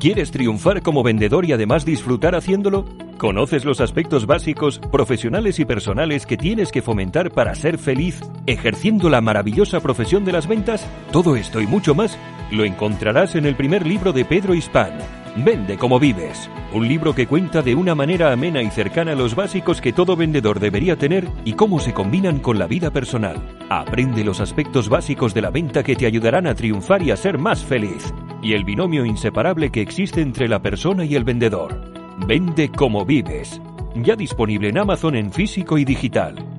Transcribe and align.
¿Quieres 0.00 0.30
triunfar 0.30 0.82
como 0.82 1.02
vendedor 1.02 1.44
y 1.44 1.52
además 1.52 1.84
disfrutar 1.84 2.36
haciéndolo? 2.36 2.84
¿Conoces 3.18 3.64
los 3.64 3.80
aspectos 3.80 4.26
básicos, 4.26 4.78
profesionales 4.78 5.58
y 5.58 5.64
personales 5.64 6.24
que 6.24 6.36
tienes 6.36 6.70
que 6.70 6.82
fomentar 6.82 7.32
para 7.32 7.56
ser 7.56 7.78
feliz 7.78 8.20
ejerciendo 8.46 9.08
la 9.08 9.20
maravillosa 9.20 9.80
profesión 9.80 10.24
de 10.24 10.30
las 10.30 10.46
ventas? 10.46 10.88
Todo 11.10 11.34
esto 11.34 11.60
y 11.60 11.66
mucho 11.66 11.96
más 11.96 12.16
lo 12.50 12.64
encontrarás 12.64 13.34
en 13.34 13.46
el 13.46 13.54
primer 13.54 13.86
libro 13.86 14.12
de 14.12 14.24
Pedro 14.24 14.54
Hispán, 14.54 14.98
Vende 15.44 15.76
como 15.76 16.00
vives. 16.00 16.50
Un 16.72 16.88
libro 16.88 17.14
que 17.14 17.28
cuenta 17.28 17.62
de 17.62 17.74
una 17.76 17.94
manera 17.94 18.32
amena 18.32 18.60
y 18.60 18.70
cercana 18.70 19.14
los 19.14 19.36
básicos 19.36 19.80
que 19.80 19.92
todo 19.92 20.16
vendedor 20.16 20.58
debería 20.58 20.96
tener 20.96 21.28
y 21.44 21.52
cómo 21.52 21.78
se 21.78 21.94
combinan 21.94 22.40
con 22.40 22.58
la 22.58 22.66
vida 22.66 22.90
personal. 22.90 23.36
Aprende 23.68 24.24
los 24.24 24.40
aspectos 24.40 24.88
básicos 24.88 25.34
de 25.34 25.42
la 25.42 25.50
venta 25.50 25.84
que 25.84 25.94
te 25.94 26.06
ayudarán 26.06 26.46
a 26.48 26.54
triunfar 26.54 27.02
y 27.02 27.12
a 27.12 27.16
ser 27.16 27.38
más 27.38 27.64
feliz. 27.64 28.12
Y 28.42 28.54
el 28.54 28.64
binomio 28.64 29.04
inseparable 29.04 29.70
que 29.70 29.80
existe 29.80 30.22
entre 30.22 30.48
la 30.48 30.60
persona 30.60 31.04
y 31.04 31.14
el 31.14 31.24
vendedor. 31.24 31.80
Vende 32.26 32.70
como 32.70 33.04
vives. 33.04 33.60
Ya 33.94 34.16
disponible 34.16 34.70
en 34.70 34.78
Amazon 34.78 35.14
en 35.14 35.30
físico 35.30 35.78
y 35.78 35.84
digital. 35.84 36.57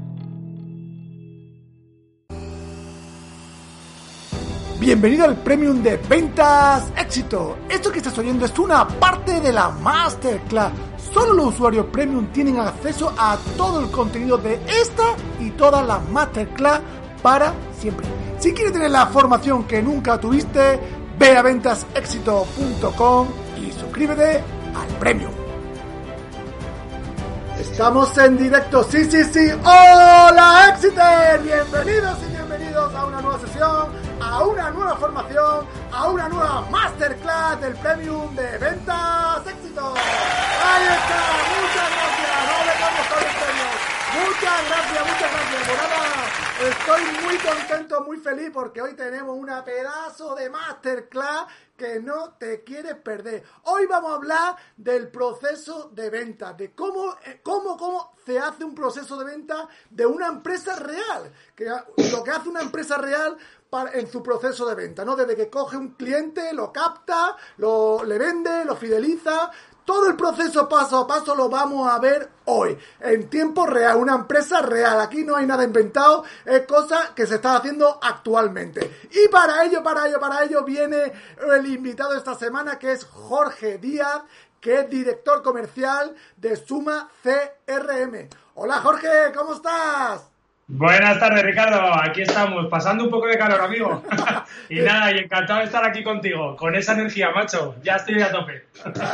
Bienvenido 4.79 5.25
al 5.25 5.35
Premium 5.35 5.83
de 5.83 5.97
Ventas 5.97 6.85
Éxito. 6.95 7.57
Esto 7.67 7.91
que 7.91 7.97
estás 7.97 8.17
oyendo 8.17 8.45
es 8.45 8.57
una 8.57 8.87
parte 8.87 9.41
de 9.41 9.51
la 9.51 9.71
Masterclass. 9.71 10.71
Solo 11.13 11.33
los 11.33 11.47
usuarios 11.47 11.87
Premium 11.87 12.27
tienen 12.27 12.57
acceso 12.59 13.13
a 13.17 13.37
todo 13.57 13.81
el 13.81 13.91
contenido 13.91 14.37
de 14.37 14.57
esta 14.81 15.15
y 15.37 15.49
todas 15.51 15.85
las 15.85 16.07
Masterclass 16.09 16.79
para 17.21 17.53
siempre. 17.77 18.07
Si 18.39 18.53
quieres 18.53 18.71
tener 18.71 18.89
la 18.89 19.07
formación 19.07 19.65
que 19.65 19.81
nunca 19.84 20.17
tuviste, 20.17 20.79
ve 21.20 21.35
a 21.35 21.41
ventasexito.com 21.41 23.27
y 23.57 23.73
suscríbete 23.73 24.37
al 24.37 24.87
Premium. 24.98 25.34
Estamos 27.59 28.17
en 28.17 28.37
directo, 28.37 28.82
sí, 28.85 29.04
sí, 29.04 29.26
sí. 29.26 29.51
¡Hola, 29.61 30.73
Exiter! 30.73 31.41
Bienvenidos 31.43 32.17
y 32.26 32.32
bienvenidos 32.32 32.95
a 32.95 33.05
una 33.05 33.21
nueva 33.21 33.39
sesión 33.39 34.09
a 34.21 34.43
una 34.43 34.70
nueva 34.71 34.95
formación, 34.98 35.65
a 35.91 36.07
una 36.07 36.29
nueva 36.29 36.62
masterclass 36.70 37.62
del 37.62 37.75
Premium 37.75 38.35
de 38.35 38.57
Ventas 38.57 39.48
Éxito. 39.48 39.93
Ahí 39.95 40.84
está, 40.84 41.21
muchas 41.55 41.89
gracias, 41.95 42.35
no 42.49 42.57
le 42.65 42.73
damos 42.79 43.07
todo 43.07 43.20
el 43.20 43.35
premio. 43.39 43.70
Muchas 44.20 44.59
gracias, 44.70 45.01
muchas 45.07 45.31
gracias. 45.31 45.67
Por 45.67 45.77
nada, 45.77 46.48
estoy 46.68 47.02
muy 47.24 47.38
contento, 47.38 48.04
muy 48.04 48.18
feliz 48.18 48.49
porque 48.54 48.82
hoy 48.82 48.93
tenemos 48.93 49.38
una 49.38 49.63
pedazo 49.63 50.35
de 50.35 50.49
masterclass 50.49 51.48
que 51.77 52.01
no 52.01 52.34
te 52.34 52.63
quieres 52.63 52.96
perder. 52.96 53.43
Hoy 53.63 53.85
vamos 53.85 54.12
a 54.12 54.16
hablar 54.16 54.55
del 54.76 55.10
proceso 55.10 55.90
de 55.93 56.10
venta, 56.10 56.51
de 56.54 56.74
cómo, 56.76 57.16
eh, 57.26 57.40
cómo, 57.41 57.77
cómo 57.77 58.13
se 58.26 58.38
hace 58.38 58.66
un 58.66 58.76
proceso 58.76 59.18
de 59.18 59.26
venta 59.26 59.70
de 59.90 60.05
una 60.05 60.27
empresa 60.27 60.76
real. 60.76 61.32
Que 61.55 61.66
lo 62.12 62.24
que 62.24 62.32
hace 62.32 62.49
una 62.49 62.62
empresa 62.62 62.98
real 62.98 63.38
en 63.94 64.12
su 64.12 64.23
proceso 64.23 64.66
de 64.66 64.75
venta, 64.75 65.06
¿no? 65.06 65.16
Desde 65.16 65.35
que 65.35 65.50
coge 65.50 65.78
un 65.78 65.90
cliente, 65.94 66.53
lo 66.53 66.73
capta, 66.73 67.38
lo, 67.57 68.03
le 68.03 68.18
vende, 68.18 68.66
lo 68.66 68.75
fideliza, 68.75 69.51
todo 69.90 70.06
el 70.06 70.16
proceso 70.16 70.69
paso 70.69 71.00
a 71.00 71.07
paso 71.07 71.34
lo 71.34 71.50
vamos 71.50 71.91
a 71.91 71.97
ver 71.97 72.29
hoy, 72.45 72.78
en 73.00 73.28
tiempo 73.28 73.66
real, 73.66 73.97
una 73.97 74.13
empresa 74.13 74.62
real. 74.62 75.01
Aquí 75.01 75.23
no 75.23 75.35
hay 75.35 75.47
nada 75.47 75.63
inventado, 75.63 76.23
es 76.45 76.68
cosa 76.68 77.16
que 77.16 77.25
se 77.25 77.35
está 77.35 77.56
haciendo 77.56 77.97
actualmente. 78.00 79.07
Y 79.09 79.28
para 79.29 79.66
ello, 79.66 79.81
para 79.81 80.07
ello, 80.07 80.19
para 80.19 80.44
ello 80.44 80.63
viene 80.63 81.12
el 81.56 81.66
invitado 81.66 82.13
esta 82.13 82.35
semana 82.35 82.78
que 82.78 82.91
es 82.91 83.03
Jorge 83.03 83.79
Díaz, 83.79 84.22
que 84.62 84.81
es 84.81 84.90
director 84.91 85.41
comercial 85.41 86.16
de 86.38 86.56
Suma 86.56 87.09
CRM. 87.23 88.29
Hola 88.53 88.81
Jorge, 88.81 89.31
¿cómo 89.35 89.56
estás? 89.56 90.38
Buenas 90.72 91.19
tardes, 91.19 91.41
Ricardo. 91.41 91.79
Aquí 91.99 92.21
estamos, 92.21 92.67
pasando 92.67 93.03
un 93.03 93.09
poco 93.09 93.25
de 93.25 93.39
calor, 93.39 93.59
amigo. 93.59 94.03
y 94.69 94.79
nada, 94.81 95.11
y 95.11 95.17
encantado 95.17 95.61
de 95.61 95.66
estar 95.66 95.83
aquí 95.83 96.03
contigo, 96.03 96.55
con 96.55 96.75
esa 96.75 96.94
energía, 96.94 97.31
macho. 97.31 97.73
Ya 97.81 97.95
estoy 97.95 98.21
a 98.21 98.31
tope. 98.31 98.67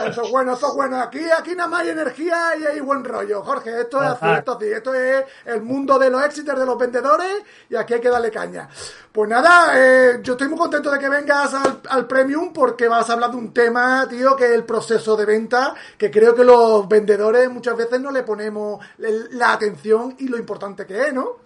eso 0.05 0.23
es 0.23 0.31
bueno, 0.31 0.55
eso 0.55 0.67
es 0.67 0.75
bueno. 0.75 0.99
Aquí, 0.99 1.21
aquí 1.31 1.55
nada 1.55 1.69
más 1.69 1.83
hay 1.83 1.91
energía 1.91 2.57
y 2.59 2.65
hay 2.65 2.81
buen 2.81 3.05
rollo, 3.05 3.41
Jorge. 3.41 3.69
Esto 3.79 4.03
es 4.03 4.09
así, 4.09 4.25
esto, 4.37 4.59
esto 4.59 4.93
es 4.93 5.23
el 5.45 5.61
mundo 5.61 5.97
de 5.97 6.09
los 6.09 6.25
éxitos 6.25 6.59
de 6.59 6.65
los 6.65 6.77
vendedores 6.77 7.41
y 7.69 7.77
aquí 7.77 7.93
hay 7.93 8.01
que 8.01 8.09
darle 8.09 8.31
caña. 8.31 8.67
Pues 9.13 9.29
nada, 9.29 9.79
eh, 9.79 10.19
yo 10.21 10.33
estoy 10.33 10.49
muy 10.49 10.59
contento 10.59 10.91
de 10.91 10.99
que 10.99 11.07
vengas 11.07 11.53
al, 11.53 11.79
al, 11.87 12.05
Premium 12.05 12.51
porque 12.51 12.89
vas 12.89 13.09
a 13.09 13.13
hablar 13.13 13.31
de 13.31 13.37
un 13.37 13.53
tema, 13.53 14.05
tío, 14.09 14.35
que 14.35 14.43
es 14.43 14.51
el 14.51 14.65
proceso 14.65 15.15
de 15.15 15.23
venta, 15.23 15.73
que 15.97 16.11
creo 16.11 16.35
que 16.35 16.43
los 16.43 16.85
vendedores 16.89 17.49
muchas 17.49 17.77
veces 17.77 18.01
no 18.01 18.11
le 18.11 18.23
ponemos 18.23 18.85
la 18.97 19.53
atención 19.53 20.17
y 20.19 20.27
lo 20.27 20.37
importante 20.37 20.85
que 20.85 21.01
es, 21.01 21.13
¿no? 21.13 21.44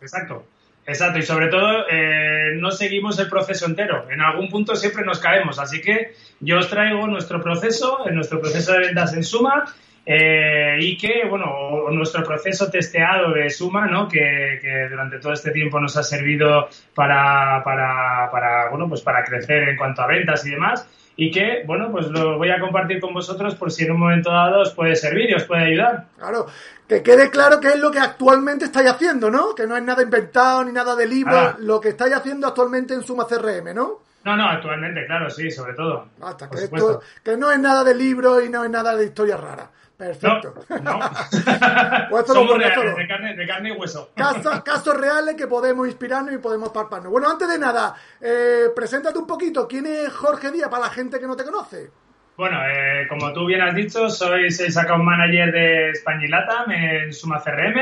Exacto. 0.00 0.44
Exacto, 0.86 1.18
y 1.18 1.22
sobre 1.22 1.48
todo 1.48 1.84
eh, 1.90 2.52
no 2.56 2.70
seguimos 2.70 3.18
el 3.18 3.28
proceso 3.28 3.66
entero. 3.66 4.08
En 4.08 4.20
algún 4.20 4.48
punto 4.48 4.76
siempre 4.76 5.04
nos 5.04 5.18
caemos. 5.18 5.58
Así 5.58 5.80
que 5.80 6.14
yo 6.38 6.58
os 6.58 6.70
traigo 6.70 7.08
nuestro 7.08 7.42
proceso, 7.42 8.04
nuestro 8.12 8.40
proceso 8.40 8.72
de 8.72 8.78
ventas 8.78 9.12
en 9.14 9.24
suma, 9.24 9.64
eh, 10.06 10.76
y 10.78 10.96
que, 10.96 11.26
bueno, 11.28 11.90
nuestro 11.90 12.22
proceso 12.22 12.70
testeado 12.70 13.32
de 13.32 13.50
suma, 13.50 13.86
¿no? 13.88 14.06
Que, 14.06 14.60
que 14.62 14.88
durante 14.88 15.18
todo 15.18 15.32
este 15.32 15.50
tiempo 15.50 15.80
nos 15.80 15.96
ha 15.96 16.04
servido 16.04 16.68
para, 16.94 17.62
para, 17.64 18.30
para, 18.30 18.70
bueno, 18.70 18.88
pues 18.88 19.02
para 19.02 19.24
crecer 19.24 19.68
en 19.68 19.76
cuanto 19.76 20.02
a 20.02 20.06
ventas 20.06 20.46
y 20.46 20.50
demás 20.50 20.88
y 21.16 21.30
que, 21.30 21.62
bueno, 21.66 21.90
pues 21.90 22.08
lo 22.08 22.36
voy 22.36 22.50
a 22.50 22.60
compartir 22.60 23.00
con 23.00 23.14
vosotros 23.14 23.54
por 23.54 23.72
si 23.72 23.84
en 23.84 23.92
un 23.92 24.00
momento 24.00 24.30
dado 24.30 24.60
os 24.60 24.74
puede 24.74 24.94
servir 24.94 25.30
y 25.30 25.34
os 25.34 25.44
puede 25.44 25.64
ayudar. 25.64 26.04
Claro, 26.18 26.46
que 26.86 27.02
quede 27.02 27.30
claro 27.30 27.58
que 27.58 27.68
es 27.68 27.78
lo 27.78 27.90
que 27.90 27.98
actualmente 27.98 28.66
estáis 28.66 28.90
haciendo, 28.90 29.30
¿no? 29.30 29.54
Que 29.54 29.66
no 29.66 29.76
es 29.76 29.82
nada 29.82 30.02
inventado 30.02 30.62
ni 30.62 30.72
nada 30.72 30.94
de 30.94 31.06
libro, 31.06 31.36
ah. 31.36 31.56
lo 31.58 31.80
que 31.80 31.88
estáis 31.88 32.14
haciendo 32.14 32.46
actualmente 32.46 32.92
en 32.92 33.02
Suma 33.02 33.26
CRM, 33.26 33.74
¿no? 33.74 34.02
No, 34.24 34.36
no, 34.36 34.48
actualmente, 34.48 35.06
claro, 35.06 35.30
sí, 35.30 35.50
sobre 35.50 35.72
todo. 35.74 36.08
Hasta 36.20 36.50
que, 36.50 36.64
esto, 36.64 37.00
que 37.24 37.36
no 37.36 37.50
es 37.50 37.60
nada 37.60 37.82
de 37.82 37.94
libro 37.94 38.42
y 38.42 38.48
no 38.48 38.64
es 38.64 38.70
nada 38.70 38.94
de 38.94 39.04
historia 39.04 39.36
rara. 39.36 39.70
Perfecto. 39.96 40.54
No, 40.82 41.00
pues 42.10 42.26
Somos 42.26 42.58
reales, 42.58 42.96
de 42.96 43.06
carne, 43.06 43.34
de 43.34 43.46
carne, 43.46 43.68
y 43.70 43.72
hueso. 43.72 44.12
Casos, 44.14 45.00
reales 45.00 45.36
que 45.36 45.46
podemos 45.46 45.86
inspirarnos 45.86 46.34
y 46.34 46.38
podemos 46.38 46.68
palparnos. 46.68 47.10
Bueno, 47.10 47.30
antes 47.30 47.48
de 47.48 47.58
nada, 47.58 47.94
eh, 48.20 48.66
preséntate 48.74 49.18
un 49.18 49.26
poquito. 49.26 49.66
¿Quién 49.66 49.86
es 49.86 50.12
Jorge 50.12 50.50
Díaz 50.52 50.68
para 50.68 50.84
la 50.84 50.90
gente 50.90 51.18
que 51.18 51.26
no 51.26 51.34
te 51.34 51.44
conoce? 51.44 51.90
Bueno, 52.36 52.58
eh, 52.68 53.06
como 53.08 53.32
tú 53.32 53.46
bien 53.46 53.62
has 53.62 53.74
dicho, 53.74 54.10
soy 54.10 54.50
Sales 54.50 54.76
Account 54.76 55.02
Manager 55.02 55.50
de 55.50 55.90
España 55.90 56.26
y 56.26 56.28
Latam 56.28 56.70
en 56.70 57.12
Suma 57.14 57.42
CRM. 57.42 57.78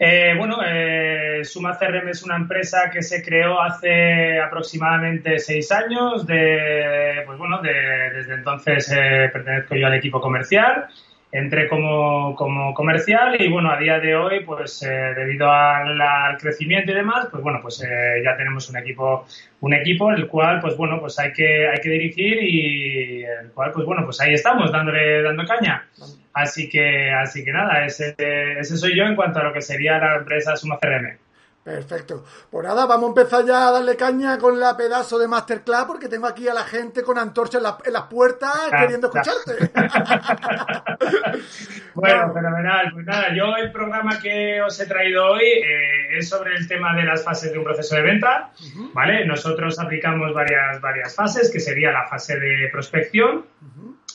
Eh, 0.00 0.34
bueno, 0.36 0.56
eh, 0.66 1.44
Suma 1.44 1.78
CRM 1.78 2.08
es 2.08 2.24
una 2.24 2.34
empresa 2.34 2.90
que 2.92 3.02
se 3.02 3.22
creó 3.22 3.62
hace 3.62 4.40
aproximadamente 4.40 5.38
seis 5.38 5.70
años. 5.70 6.26
De, 6.26 7.22
pues 7.24 7.38
bueno, 7.38 7.62
desde 7.62 8.34
entonces 8.34 8.88
pertenezco 9.32 9.76
yo 9.76 9.86
al 9.86 9.94
equipo 9.94 10.20
comercial 10.20 10.88
entré 11.32 11.66
como, 11.66 12.36
como, 12.36 12.74
comercial 12.74 13.40
y 13.40 13.48
bueno, 13.48 13.72
a 13.72 13.78
día 13.78 13.98
de 13.98 14.14
hoy, 14.14 14.44
pues 14.44 14.82
eh, 14.82 15.14
debido 15.16 15.50
al, 15.50 16.36
crecimiento 16.38 16.92
y 16.92 16.94
demás, 16.94 17.28
pues 17.30 17.42
bueno, 17.42 17.60
pues 17.62 17.82
eh, 17.82 18.22
ya 18.22 18.36
tenemos 18.36 18.68
un 18.68 18.76
equipo, 18.76 19.26
un 19.60 19.72
equipo 19.72 20.10
el 20.10 20.28
cual, 20.28 20.60
pues 20.60 20.76
bueno, 20.76 21.00
pues 21.00 21.18
hay 21.18 21.32
que, 21.32 21.68
hay 21.68 21.80
que 21.80 21.88
dirigir 21.88 22.42
y 22.42 23.24
el 23.24 23.50
cual, 23.52 23.72
pues 23.72 23.86
bueno, 23.86 24.04
pues 24.04 24.20
ahí 24.20 24.34
estamos 24.34 24.70
dándole, 24.70 25.22
dando 25.22 25.44
caña. 25.46 25.88
Así 26.34 26.68
que, 26.68 27.10
así 27.10 27.42
que 27.44 27.52
nada, 27.52 27.86
ese, 27.86 28.14
ese 28.58 28.76
soy 28.76 28.96
yo 28.96 29.04
en 29.04 29.16
cuanto 29.16 29.40
a 29.40 29.44
lo 29.44 29.52
que 29.54 29.62
sería 29.62 29.98
la 29.98 30.16
empresa 30.16 30.54
Suma 30.54 30.78
CRM. 30.78 31.16
Perfecto. 31.64 32.24
Pues 32.50 32.66
nada, 32.66 32.86
vamos 32.86 33.04
a 33.04 33.20
empezar 33.20 33.44
ya 33.44 33.68
a 33.68 33.70
darle 33.70 33.96
caña 33.96 34.36
con 34.36 34.58
la 34.58 34.76
pedazo 34.76 35.16
de 35.16 35.28
Masterclass 35.28 35.84
porque 35.84 36.08
tengo 36.08 36.26
aquí 36.26 36.48
a 36.48 36.54
la 36.54 36.64
gente 36.64 37.04
con 37.04 37.18
antorcha 37.18 37.58
en, 37.58 37.92
las 37.92 38.02
puertas 38.10 38.52
queriendo 38.76 39.06
escucharte. 39.06 39.70
bueno, 41.94 42.34
fenomenal. 42.34 42.90
Pues 42.92 43.06
nada, 43.06 43.32
yo 43.36 43.56
el 43.56 43.70
programa 43.70 44.18
que 44.20 44.60
os 44.60 44.80
he 44.80 44.86
traído 44.86 45.24
hoy 45.24 45.44
eh, 45.44 46.18
es 46.18 46.28
sobre 46.28 46.56
el 46.56 46.66
tema 46.66 46.96
de 46.96 47.04
las 47.04 47.22
fases 47.22 47.52
de 47.52 47.58
un 47.58 47.64
proceso 47.64 47.94
de 47.94 48.02
venta. 48.02 48.50
¿Vale? 48.92 49.24
Nosotros 49.24 49.78
aplicamos 49.78 50.34
varias, 50.34 50.80
varias 50.80 51.14
fases, 51.14 51.48
que 51.48 51.60
sería 51.60 51.92
la 51.92 52.08
fase 52.08 52.40
de 52.40 52.70
prospección, 52.72 53.46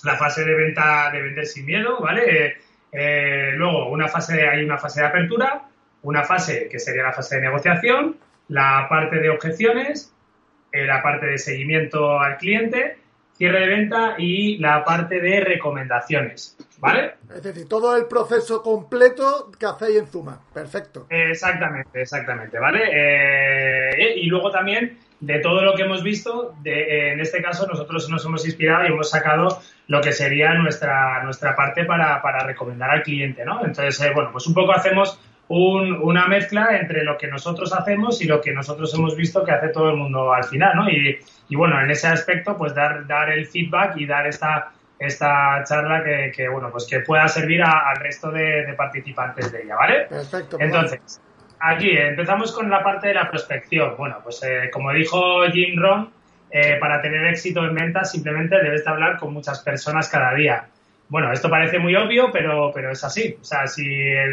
la 0.04 0.18
fase 0.18 0.44
de 0.44 0.54
venta 0.54 1.12
de 1.14 1.22
vender 1.22 1.46
sin 1.46 1.66
miedo, 1.66 2.02
¿vale? 2.02 2.58
Eh, 2.92 3.52
luego 3.56 3.90
una 3.90 4.10
fase, 4.10 4.46
hay 4.46 4.66
una 4.66 4.78
fase 4.78 5.00
de 5.00 5.08
apertura 5.08 5.64
una 6.08 6.24
fase 6.24 6.70
que 6.72 6.80
sería 6.80 7.04
la 7.04 7.12
fase 7.12 7.36
de 7.36 7.42
negociación, 7.42 8.18
la 8.48 8.88
parte 8.90 9.18
de 9.18 9.30
objeciones, 9.30 10.14
eh, 10.72 10.86
la 10.86 11.04
parte 11.04 11.26
de 11.26 11.38
seguimiento 11.38 12.18
al 12.18 12.38
cliente, 12.38 12.98
cierre 13.34 13.60
de 13.60 13.68
venta 13.68 14.16
y 14.18 14.58
la 14.58 14.86
parte 14.86 15.20
de 15.20 15.42
recomendaciones. 15.42 16.58
¿Vale? 16.80 17.16
Es 17.36 17.44
decir, 17.44 17.68
todo 17.68 17.98
el 17.98 18.06
proceso 18.06 18.64
completo 18.64 19.52
que 19.60 19.66
hacéis 19.66 19.98
en 19.98 20.08
Zuma. 20.08 20.40
Perfecto. 20.54 21.08
Exactamente, 21.10 22.02
exactamente, 22.02 22.58
¿vale? 22.58 22.84
Eh, 22.94 24.14
y 24.16 24.28
luego 24.28 24.50
también 24.50 24.98
de 25.20 25.40
todo 25.40 25.62
lo 25.62 25.74
que 25.74 25.82
hemos 25.82 26.04
visto, 26.04 26.56
de, 26.62 27.12
en 27.12 27.20
este 27.20 27.42
caso 27.42 27.68
nosotros 27.68 28.08
nos 28.10 28.24
hemos 28.24 28.46
inspirado 28.46 28.86
y 28.86 28.88
hemos 28.88 29.10
sacado 29.10 29.60
lo 29.88 30.00
que 30.00 30.14
sería 30.14 30.54
nuestra, 30.54 31.22
nuestra 31.24 31.56
parte 31.56 31.84
para, 31.84 32.22
para 32.22 32.46
recomendar 32.46 32.92
al 32.92 33.04
cliente, 33.04 33.44
¿no? 33.44 33.66
Entonces, 33.66 34.00
eh, 34.02 34.12
bueno, 34.14 34.32
pues 34.32 34.48
un 34.48 34.54
poco 34.54 34.72
hacemos 34.72 35.20
un, 35.50 35.94
una 36.02 36.28
mezcla 36.28 36.78
entre 36.78 37.04
lo 37.04 37.18
que 37.18 37.28
nosotros 37.28 37.74
hacemos 37.74 38.22
y 38.22 38.26
lo 38.26 38.42
que 38.42 38.54
nosotros 38.54 38.94
hemos 38.94 39.16
visto 39.16 39.44
que 39.44 39.52
hace 39.52 39.70
todo 39.70 39.90
el 39.90 39.98
mundo 39.98 40.34
al 40.34 40.44
final, 40.44 40.76
¿no? 40.76 40.90
Y, 40.90 41.20
y 41.50 41.56
bueno, 41.56 41.80
en 41.82 41.90
ese 41.90 42.08
aspecto, 42.08 42.58
pues 42.58 42.74
dar, 42.76 43.08
dar 43.08 43.30
el 43.30 43.48
feedback 43.48 43.98
y 43.98 44.06
dar 44.06 44.28
esta 44.28 44.72
esta 45.00 45.64
charla 45.64 46.04
que, 46.04 46.32
que, 46.36 46.50
bueno, 46.50 46.72
pues 46.72 46.88
que 46.90 47.02
pueda 47.02 47.28
servir 47.28 47.62
a, 47.62 47.90
al 47.90 47.98
resto 47.98 48.32
de, 48.32 48.66
de, 48.66 48.74
participantes 48.74 49.52
de 49.52 49.64
ella, 49.64 49.76
¿vale? 49.76 50.08
Perfecto. 50.10 50.58
Entonces, 50.60 51.22
aquí 51.60 51.92
empezamos 51.92 52.52
con 52.52 52.70
la 52.70 52.84
parte 52.84 53.10
de 53.10 53.14
la 53.14 53.30
prospección. 53.30 53.96
Bueno, 53.98 54.18
pues 54.24 54.42
eh, 54.44 54.70
como 54.72 54.92
dijo 54.92 55.44
Jim 55.52 55.80
Rohn, 55.80 56.10
eh, 56.50 56.78
para 56.80 57.02
tener 57.02 57.26
éxito 57.28 57.64
en 57.66 57.76
ventas 57.76 58.12
simplemente 58.12 58.56
debes 58.62 58.86
de 58.86 58.90
hablar 58.90 59.18
con 59.18 59.34
muchas 59.34 59.60
personas 59.60 60.10
cada 60.10 60.34
día. 60.34 60.68
Bueno, 61.10 61.32
esto 61.32 61.50
parece 61.50 61.80
muy 61.80 61.96
obvio, 61.96 62.32
pero, 62.32 62.72
pero 62.74 62.92
es 62.92 63.04
así. 63.04 63.38
O 63.40 63.44
sea, 63.44 63.68
si 63.68 63.86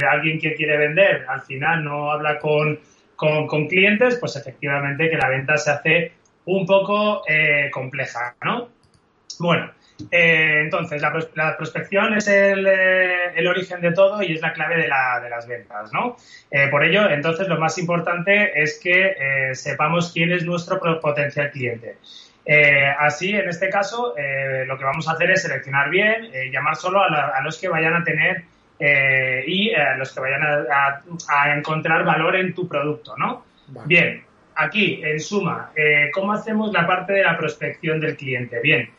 alguien 0.09 0.39
que 0.39 0.55
quiere 0.55 0.77
vender 0.77 1.25
al 1.29 1.43
final 1.43 1.85
no 1.85 2.11
habla 2.11 2.39
con, 2.39 2.81
con, 3.17 3.69
clientes, 3.69 4.17
pues 4.19 4.37
efectivamente 4.37 5.09
que 5.09 5.17
la 5.17 5.29
venta 5.29 5.57
se 5.57 5.71
hace 5.71 6.13
un 6.47 6.67
poco 6.67 7.23
eh, 7.29 7.71
compleja, 7.71 8.35
¿no? 8.43 8.69
Bueno, 9.39 9.71
eh, 10.11 10.61
entonces, 10.63 11.01
la, 11.01 11.57
prospección 11.57 12.15
es 12.15 12.27
el, 12.27 12.67
eh, 12.67 13.33
el, 13.37 13.47
origen 13.47 13.81
de 13.81 13.93
todo 13.93 14.23
y 14.23 14.35
es 14.35 14.41
la 14.41 14.53
clave 14.53 14.77
de, 14.77 14.89
la, 14.89 15.21
de 15.21 15.31
las 15.31 15.47
ventas, 15.47 15.93
¿no? 15.93 16.17
Eh, 16.51 16.69
por 16.69 16.85
ello, 16.85 17.09
entonces, 17.09 17.47
lo 17.49 17.59
más 17.59 17.79
importante 17.79 18.61
es 18.61 18.81
que 18.83 19.53
sepamos 19.53 20.13
quién 20.13 20.33
es 20.33 20.45
nuestro 20.45 20.81
potencial 21.01 21.51
cliente. 21.51 21.97
Eh, 22.47 22.93
así, 22.99 23.35
en 23.35 23.49
este 23.49 23.69
caso, 23.71 24.15
lo 24.67 24.79
que 24.79 24.85
vamos 24.85 25.09
a 25.09 25.13
hacer 25.13 25.31
es 25.31 25.43
seleccionar 25.43 25.89
bien, 25.91 26.31
llamar 26.53 26.77
solo 26.77 27.03
a, 27.03 27.11
la, 27.11 27.27
a, 27.29 27.43
los 27.43 27.59
que 27.59 27.69
vayan 27.69 27.95
a 27.95 28.05
tener 28.05 28.45
y 29.47 29.73
a 29.75 29.97
los 29.97 30.13
que 30.13 30.21
vayan 30.21 30.43
a, 30.43 31.03
a, 31.29 31.57
encontrar 31.57 32.05
valor 32.05 32.37
en 32.37 32.55
tu 32.55 32.69
producto, 32.69 33.17
¿no? 33.17 33.45
Vale. 33.69 33.87
Bien, 33.87 34.25
aquí, 34.57 35.01
en 35.03 35.21
suma, 35.21 35.71
¿cómo 36.13 36.33
hacemos 36.33 36.73
la 36.73 36.87
parte 36.87 37.15
de 37.15 37.23
la 37.23 37.37
prospección 37.39 37.99
del 37.99 38.17
cliente? 38.17 38.61
Bien, 38.61 38.91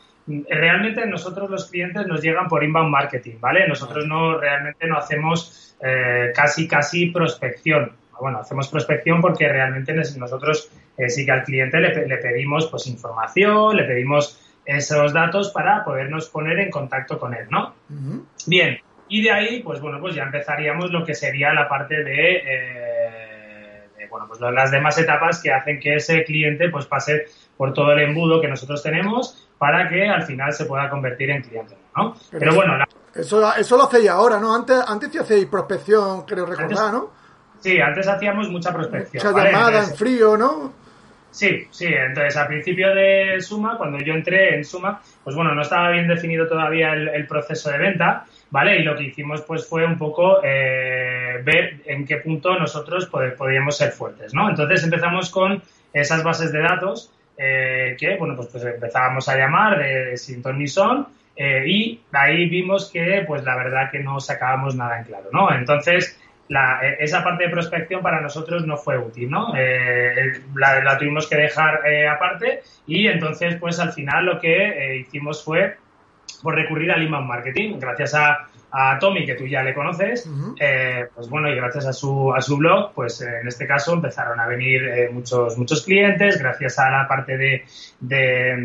realmente 0.50 1.06
nosotros 1.06 1.50
los 1.50 1.70
clientes 1.70 2.06
nos 2.08 2.22
llegan 2.22 2.48
por 2.48 2.64
inbound 2.64 2.90
marketing, 2.90 3.36
¿vale? 3.40 3.68
Nosotros 3.68 4.06
no 4.08 4.40
realmente 4.40 4.88
no 4.88 4.98
hacemos 4.98 5.76
eh, 5.82 6.32
casi 6.34 6.68
casi 6.68 7.08
prospección. 7.08 7.92
Bueno, 8.20 8.40
hacemos 8.40 8.70
prospección 8.70 9.22
porque 9.22 9.48
realmente 9.48 9.94
nosotros 9.94 10.72
eh, 10.98 11.10
sí 11.10 11.26
que 11.26 11.32
al 11.32 11.44
cliente 11.44 11.80
le, 11.80 12.08
le, 12.08 12.18
pedimos 12.18 12.68
pues 12.68 12.88
información, 12.88 13.76
le 13.76 13.84
pedimos 13.84 14.40
esos 14.66 15.14
datos 15.14 15.52
para 15.52 15.84
podernos 15.84 16.30
poner 16.30 16.60
en 16.60 16.72
contacto 16.72 17.20
con 17.20 17.34
él, 17.34 17.48
¿no? 17.50 17.76
Uh 17.90 17.94
-huh. 17.94 18.26
Bien, 18.48 18.80
y 19.08 19.24
de 19.24 19.32
ahí, 19.32 19.62
pues 19.62 19.80
bueno, 19.80 20.00
pues 20.00 20.16
ya 20.16 20.24
empezaríamos 20.24 20.92
lo 20.92 21.06
que 21.06 21.14
sería 21.14 21.54
la 21.54 21.70
parte 21.70 22.04
de, 22.04 22.36
eh, 22.38 23.90
de 23.98 24.08
bueno, 24.08 24.28
pues 24.28 24.40
las 24.42 24.72
demás 24.72 24.98
etapas 24.98 25.42
que 25.42 25.52
hacen 25.52 25.80
que 25.80 25.96
ese 25.96 26.24
cliente 26.24 26.70
pues 26.70 26.86
pase 26.88 27.26
por 27.56 27.74
todo 27.74 27.92
el 27.92 28.02
embudo 28.02 28.42
que 28.42 28.48
nosotros 28.48 28.82
tenemos 28.82 29.48
para 29.58 29.88
que 29.90 30.08
al 30.08 30.24
final 30.24 30.52
se 30.54 30.66
pueda 30.66 30.90
convertir 30.90 31.30
en 31.30 31.44
cliente, 31.44 31.78
¿no? 31.96 32.16
Pero, 32.32 32.40
Pero 32.40 32.56
bueno, 32.56 32.78
la... 32.78 32.88
eso, 33.14 33.56
eso 33.56 33.78
lo 33.78 33.84
hacéis 33.84 34.10
ahora, 34.10 34.40
¿no? 34.40 34.56
Antes, 34.56 34.78
antes 34.88 35.12
sí 35.12 35.18
hacéis 35.20 35.46
prospección, 35.46 36.24
creo 36.26 36.46
recordar, 36.46 36.72
antes, 36.72 36.92
¿no? 36.92 37.12
Sí, 37.60 37.80
antes 37.80 38.08
hacíamos 38.08 38.50
mucha 38.50 38.74
prospección. 38.74 39.24
Mucha 39.24 39.36
¿vale? 39.36 39.52
llamada 39.52 39.70
entonces, 39.70 39.92
en 39.92 39.98
frío, 39.98 40.38
¿no? 40.38 40.74
Sí, 41.36 41.68
sí, 41.70 41.88
entonces 41.88 42.38
al 42.38 42.48
principio 42.48 42.96
de 42.96 43.42
Suma, 43.42 43.78
cuando 43.78 44.00
yo 44.00 44.14
entré 44.14 44.56
en 44.56 44.64
Suma, 44.64 45.02
pues 45.22 45.36
bueno, 45.36 45.54
no 45.54 45.64
estaba 45.64 45.92
bien 45.92 46.08
definido 46.08 46.48
todavía 46.48 46.94
el, 46.94 47.10
el 47.10 47.28
proceso 47.28 47.70
de 47.72 47.78
venta, 47.78 48.26
¿vale? 48.52 48.80
Y 48.80 48.84
lo 48.84 48.96
que 48.96 49.04
hicimos 49.04 49.42
pues 49.42 49.68
fue 49.68 49.86
un 49.86 49.98
poco 49.98 50.40
eh, 50.42 51.42
ver 51.44 51.82
en 51.88 52.06
qué 52.06 52.18
punto 52.18 52.58
nosotros 52.58 53.10
podíamos 53.38 53.78
ser 53.78 53.92
fuertes, 53.92 54.34
¿no? 54.34 54.50
Entonces 54.50 54.86
empezamos 54.86 55.30
con 55.30 55.62
esas 55.92 56.24
bases 56.24 56.54
de 56.54 56.62
datos 56.62 57.12
eh, 57.38 57.98
que, 58.00 58.16
bueno, 58.16 58.38
pues, 58.38 58.48
pues, 58.48 58.64
empezábamos 58.64 59.28
a 59.28 59.38
llamar 59.38 59.78
de, 59.78 60.06
de 60.06 60.18
sin 60.18 60.42
ton 60.42 60.58
ni 60.58 60.70
son 60.70 61.06
eh, 61.36 61.66
y 61.68 62.00
ahí 62.14 62.48
vimos 62.48 62.90
que, 62.90 63.26
pues 63.28 63.44
la 63.44 63.58
verdad 63.58 63.92
que 63.92 64.00
no 64.00 64.22
sacábamos 64.22 64.74
nada 64.74 65.00
en 65.00 65.04
claro, 65.04 65.30
¿no? 65.34 65.54
Entonces, 65.54 66.18
la, 66.50 66.80
esa 67.00 67.24
parte 67.24 67.46
de 67.46 67.50
prospección 67.50 68.02
para 68.02 68.22
nosotros 68.22 68.66
no 68.68 68.78
fue 68.78 68.98
útil, 68.98 69.30
¿no? 69.30 69.54
Eh, 69.58 70.42
la, 70.56 70.84
la, 70.84 70.98
tuvimos 70.98 71.28
que 71.28 71.38
dejar 71.38 71.82
eh, 71.88 72.08
aparte 72.08 72.62
y 72.86 73.08
entonces, 73.08 73.56
pues 73.60 73.80
al 73.80 73.94
final 73.94 74.26
lo 74.26 74.40
que 74.40 74.56
eh, 74.56 74.98
hicimos 74.98 75.44
fue 75.44 75.78
por 76.44 76.56
recurrir 76.56 76.92
al 76.92 77.02
inbound 77.02 77.28
marketing, 77.28 77.80
gracias 77.80 78.14
a, 78.14 78.48
a 78.72 79.00
Tommy, 79.00 79.26
que 79.26 79.36
tú 79.36 79.48
ya 79.48 79.64
le 79.64 79.74
conoces, 79.74 80.28
uh 80.28 80.30
-huh. 80.30 80.56
eh, 80.60 81.06
pues 81.16 81.30
bueno, 81.30 81.50
y 81.50 81.56
gracias 81.56 81.86
a 81.88 81.94
su, 81.94 82.34
a 82.36 82.42
su 82.42 82.58
blog, 82.58 82.94
pues 82.94 83.22
eh, 83.22 83.40
en 83.42 83.48
este 83.48 83.66
caso 83.66 83.94
empezaron 83.94 84.40
a 84.40 84.46
venir 84.48 84.84
eh, 84.84 85.10
muchos, 85.12 85.58
muchos 85.58 85.84
clientes, 85.84 86.38
gracias 86.40 86.78
a 86.78 86.92
la 86.92 87.08
parte 87.08 87.38
de, 87.38 87.64
de, 88.02 88.56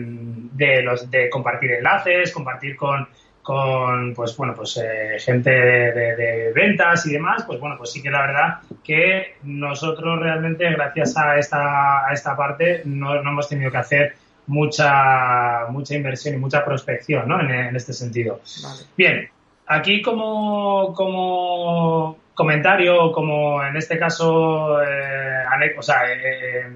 de, 0.52 0.82
los, 0.82 1.10
de 1.10 1.30
compartir 1.30 1.70
enlaces, 1.72 2.32
compartir 2.32 2.76
con, 2.76 3.08
con 3.50 4.14
pues 4.14 4.36
bueno, 4.36 4.54
pues 4.54 4.76
eh, 4.76 5.18
gente 5.18 5.50
de, 5.50 5.92
de, 5.92 6.16
de, 6.16 6.52
ventas 6.52 7.04
y 7.06 7.12
demás, 7.14 7.42
pues 7.44 7.58
bueno, 7.58 7.74
pues 7.76 7.90
sí 7.90 8.00
que 8.00 8.08
la 8.08 8.20
verdad 8.20 8.58
que 8.84 9.38
nosotros 9.42 10.20
realmente, 10.20 10.70
gracias 10.70 11.16
a 11.16 11.36
esta, 11.36 12.06
a 12.06 12.12
esta 12.12 12.36
parte, 12.36 12.82
no, 12.84 13.20
no 13.20 13.30
hemos 13.30 13.48
tenido 13.48 13.72
que 13.72 13.76
hacer 13.76 14.14
mucha, 14.46 15.66
mucha 15.68 15.96
inversión 15.96 16.36
y 16.36 16.38
mucha 16.38 16.64
prospección, 16.64 17.26
¿no? 17.26 17.40
En, 17.40 17.50
en 17.50 17.74
este 17.74 17.92
sentido. 17.92 18.40
Vale. 18.62 18.82
Bien, 18.96 19.28
aquí 19.66 20.00
como, 20.00 20.94
como 20.94 22.18
comentario, 22.34 23.10
como 23.10 23.64
en 23.64 23.76
este 23.76 23.98
caso, 23.98 24.80
eh, 24.80 25.74
o 25.76 25.82
sea, 25.82 26.02
eh, 26.08 26.68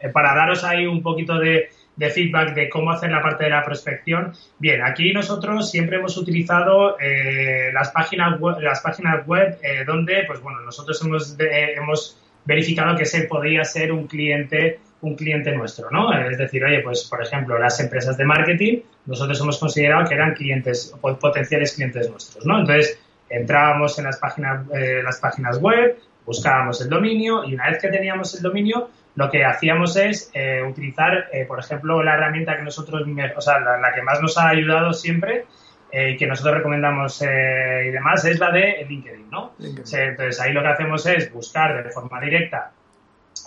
eh, 0.00 0.08
para 0.08 0.34
daros 0.34 0.64
ahí 0.64 0.84
un 0.84 1.00
poquito 1.00 1.38
de, 1.38 1.68
de, 1.96 2.10
feedback 2.10 2.54
de 2.54 2.68
cómo 2.68 2.90
hacer 2.90 3.10
la 3.10 3.22
parte 3.22 3.44
de 3.44 3.50
la 3.50 3.64
prospección. 3.64 4.32
Bien, 4.58 4.82
aquí 4.82 5.12
nosotros 5.12 5.70
siempre 5.70 5.96
hemos 5.96 6.16
utilizado 6.16 6.98
eh, 7.00 7.70
las 7.72 7.90
páginas 7.90 8.38
web, 8.38 8.60
las 8.60 8.80
páginas 8.80 9.26
web 9.26 9.58
donde, 9.86 10.24
pues 10.26 10.40
bueno, 10.40 10.60
nosotros 10.60 11.02
hemos, 11.04 11.36
hemos 11.38 12.18
verificado 12.44 12.96
que 12.96 13.02
ese 13.02 13.22
podría 13.22 13.64
ser 13.64 13.92
un 13.92 14.06
cliente 14.06 14.80
un 15.02 15.14
cliente 15.14 15.54
nuestro, 15.54 15.90
¿no? 15.90 16.12
Es 16.12 16.38
decir, 16.38 16.64
oye, 16.64 16.80
pues 16.80 17.04
por 17.04 17.22
ejemplo, 17.22 17.58
las 17.58 17.78
empresas 17.80 18.16
de 18.16 18.24
marketing, 18.24 18.80
nosotros 19.06 19.40
hemos 19.40 19.58
considerado 19.58 20.08
que 20.08 20.14
eran 20.14 20.34
clientes, 20.34 20.94
potenciales 21.00 21.74
clientes 21.74 22.10
nuestros, 22.10 22.44
¿no? 22.46 22.60
Entonces, 22.60 22.98
entrábamos 23.28 23.98
en 23.98 24.04
las 24.04 24.18
páginas, 24.18 24.66
eh, 24.74 25.02
las 25.02 25.18
páginas 25.20 25.60
web, 25.60 25.98
buscábamos 26.24 26.80
el 26.80 26.88
dominio 26.88 27.44
y 27.44 27.54
una 27.54 27.70
vez 27.70 27.80
que 27.80 27.88
teníamos 27.88 28.34
el 28.34 28.42
dominio, 28.42 28.90
lo 29.16 29.30
que 29.30 29.44
hacíamos 29.44 29.96
es 29.96 30.30
eh, 30.34 30.62
utilizar, 30.62 31.28
eh, 31.32 31.46
por 31.46 31.58
ejemplo, 31.58 32.02
la 32.02 32.14
herramienta 32.14 32.56
que 32.56 32.62
nosotros, 32.62 33.02
o 33.36 33.40
sea, 33.40 33.58
la, 33.60 33.78
la 33.78 33.92
que 33.94 34.02
más 34.02 34.20
nos 34.20 34.36
ha 34.38 34.48
ayudado 34.48 34.92
siempre 34.92 35.46
y 35.90 35.96
eh, 35.96 36.16
que 36.18 36.26
nosotros 36.26 36.58
recomendamos 36.58 37.22
eh, 37.22 37.86
y 37.88 37.90
demás 37.90 38.24
es 38.26 38.38
la 38.38 38.50
de 38.50 38.84
LinkedIn, 38.86 39.30
¿no? 39.30 39.54
LinkedIn. 39.58 40.00
Entonces, 40.00 40.40
ahí 40.40 40.52
lo 40.52 40.60
que 40.60 40.68
hacemos 40.68 41.06
es 41.06 41.32
buscar 41.32 41.82
de 41.82 41.90
forma 41.90 42.20
directa 42.20 42.72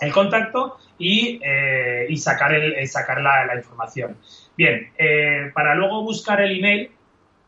el 0.00 0.12
contacto 0.12 0.78
y, 0.98 1.40
y 2.08 2.16
sacar, 2.16 2.54
el, 2.54 2.88
sacar 2.88 3.20
la, 3.20 3.44
la 3.44 3.56
información. 3.56 4.16
Bien, 4.56 4.90
para 5.52 5.74
luego 5.74 6.02
buscar 6.02 6.40
el 6.40 6.58
email, 6.58 6.90